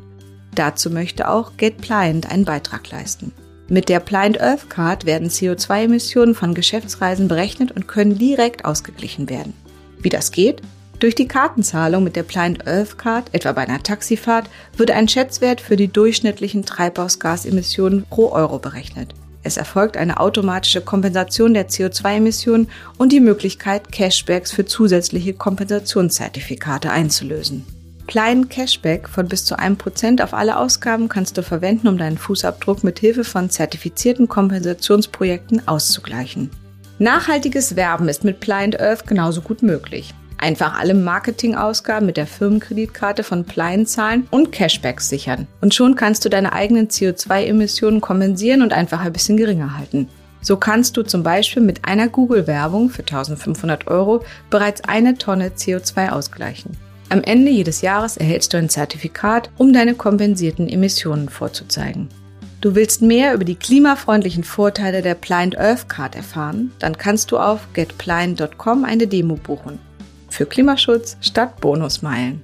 Dazu 0.53 0.89
möchte 0.89 1.27
auch 1.27 1.57
GetPliant 1.57 2.29
einen 2.31 2.45
Beitrag 2.45 2.89
leisten. 2.91 3.31
Mit 3.67 3.89
der 3.89 3.99
Pliant 3.99 4.39
Earth 4.39 4.69
Card 4.69 5.05
werden 5.05 5.29
CO2-Emissionen 5.29 6.35
von 6.35 6.53
Geschäftsreisen 6.53 7.27
berechnet 7.27 7.71
und 7.71 7.87
können 7.87 8.15
direkt 8.17 8.63
ausgeglichen 8.63 9.27
werden. 9.27 9.53
Wie 9.99 10.09
das 10.09 10.31
geht? 10.31 10.61
Durch 10.99 11.15
die 11.15 11.27
Kartenzahlung 11.27 12.03
mit 12.03 12.15
der 12.15 12.23
Pliant 12.23 12.67
Earth 12.67 12.99
Card, 12.99 13.25
etwa 13.33 13.53
bei 13.53 13.63
einer 13.63 13.81
Taxifahrt, 13.81 14.49
wird 14.77 14.91
ein 14.91 15.07
Schätzwert 15.07 15.61
für 15.61 15.77
die 15.77 15.87
durchschnittlichen 15.87 16.63
Treibhausgasemissionen 16.63 18.05
pro 18.07 18.31
Euro 18.31 18.59
berechnet. 18.59 19.15
Es 19.45 19.57
erfolgt 19.57 19.95
eine 19.95 20.19
automatische 20.19 20.81
Kompensation 20.81 21.53
der 21.53 21.69
CO2-Emissionen 21.69 22.67
und 22.97 23.11
die 23.11 23.19
Möglichkeit, 23.19 23.91
Cashbacks 23.91 24.51
für 24.51 24.65
zusätzliche 24.65 25.35
Kompensationszertifikate 25.35 26.89
einzulösen. 26.89 27.63
Kleinen 28.07 28.49
Cashback 28.49 29.07
von 29.07 29.27
bis 29.27 29.45
zu 29.45 29.59
einem 29.59 29.77
Prozent 29.77 30.23
auf 30.23 30.33
alle 30.33 30.57
Ausgaben 30.57 31.09
kannst 31.09 31.37
du 31.37 31.43
verwenden, 31.43 31.87
um 31.87 31.99
deinen 31.99 32.17
Fußabdruck 32.17 32.83
mit 32.83 32.97
Hilfe 32.97 33.23
von 33.23 33.51
zertifizierten 33.51 34.27
Kompensationsprojekten 34.27 35.67
auszugleichen. 35.67 36.49
Nachhaltiges 36.97 37.75
Werben 37.75 38.09
ist 38.09 38.23
mit 38.23 38.39
Pliant 38.39 38.79
Earth 38.79 39.05
genauso 39.05 39.41
gut 39.41 39.61
möglich. 39.61 40.15
Einfach 40.37 40.77
alle 40.79 40.93
Marketingausgaben 40.93 42.05
mit 42.05 42.17
der 42.17 42.27
Firmenkreditkarte 42.27 43.23
von 43.23 43.45
Plein 43.45 43.85
zahlen 43.85 44.27
und 44.31 44.51
Cashbacks 44.51 45.09
sichern. 45.09 45.47
Und 45.61 45.73
schon 45.73 45.95
kannst 45.95 46.25
du 46.25 46.29
deine 46.29 46.53
eigenen 46.53 46.89
CO2-Emissionen 46.89 48.01
kompensieren 48.01 48.61
und 48.61 48.73
einfach 48.73 49.01
ein 49.01 49.13
bisschen 49.13 49.37
geringer 49.37 49.77
halten. 49.77 50.07
So 50.41 50.57
kannst 50.57 50.95
du 50.97 51.03
zum 51.03 51.23
Beispiel 51.23 51.63
mit 51.63 51.85
einer 51.85 52.07
Google-Werbung 52.07 52.89
für 52.89 53.01
1500 53.01 53.87
Euro 53.87 54.23
bereits 54.51 54.83
eine 54.83 55.17
Tonne 55.17 55.49
CO2 55.49 56.09
ausgleichen. 56.09 56.77
Am 57.09 57.23
Ende 57.23 57.51
jedes 57.51 57.81
Jahres 57.81 58.17
erhältst 58.17 58.53
du 58.53 58.57
ein 58.57 58.69
Zertifikat, 58.69 59.49
um 59.57 59.73
deine 59.73 59.95
kompensierten 59.95 60.67
Emissionen 60.67 61.29
vorzuzeigen. 61.29 62.09
Du 62.61 62.75
willst 62.75 63.01
mehr 63.01 63.33
über 63.33 63.43
die 63.43 63.55
klimafreundlichen 63.55 64.43
Vorteile 64.43 65.01
der 65.01 65.15
Pliant 65.15 65.57
Earth 65.57 65.87
Card 65.87 66.15
erfahren? 66.15 66.71
Dann 66.79 66.97
kannst 66.97 67.31
du 67.31 67.37
auf 67.37 67.67
getpliant.com 67.73 68.85
eine 68.85 69.07
Demo 69.07 69.35
buchen 69.35 69.79
für 70.35 70.45
Klimaschutz 70.45 71.15
statt 71.21 71.61
Bonusmeilen. 71.61 72.43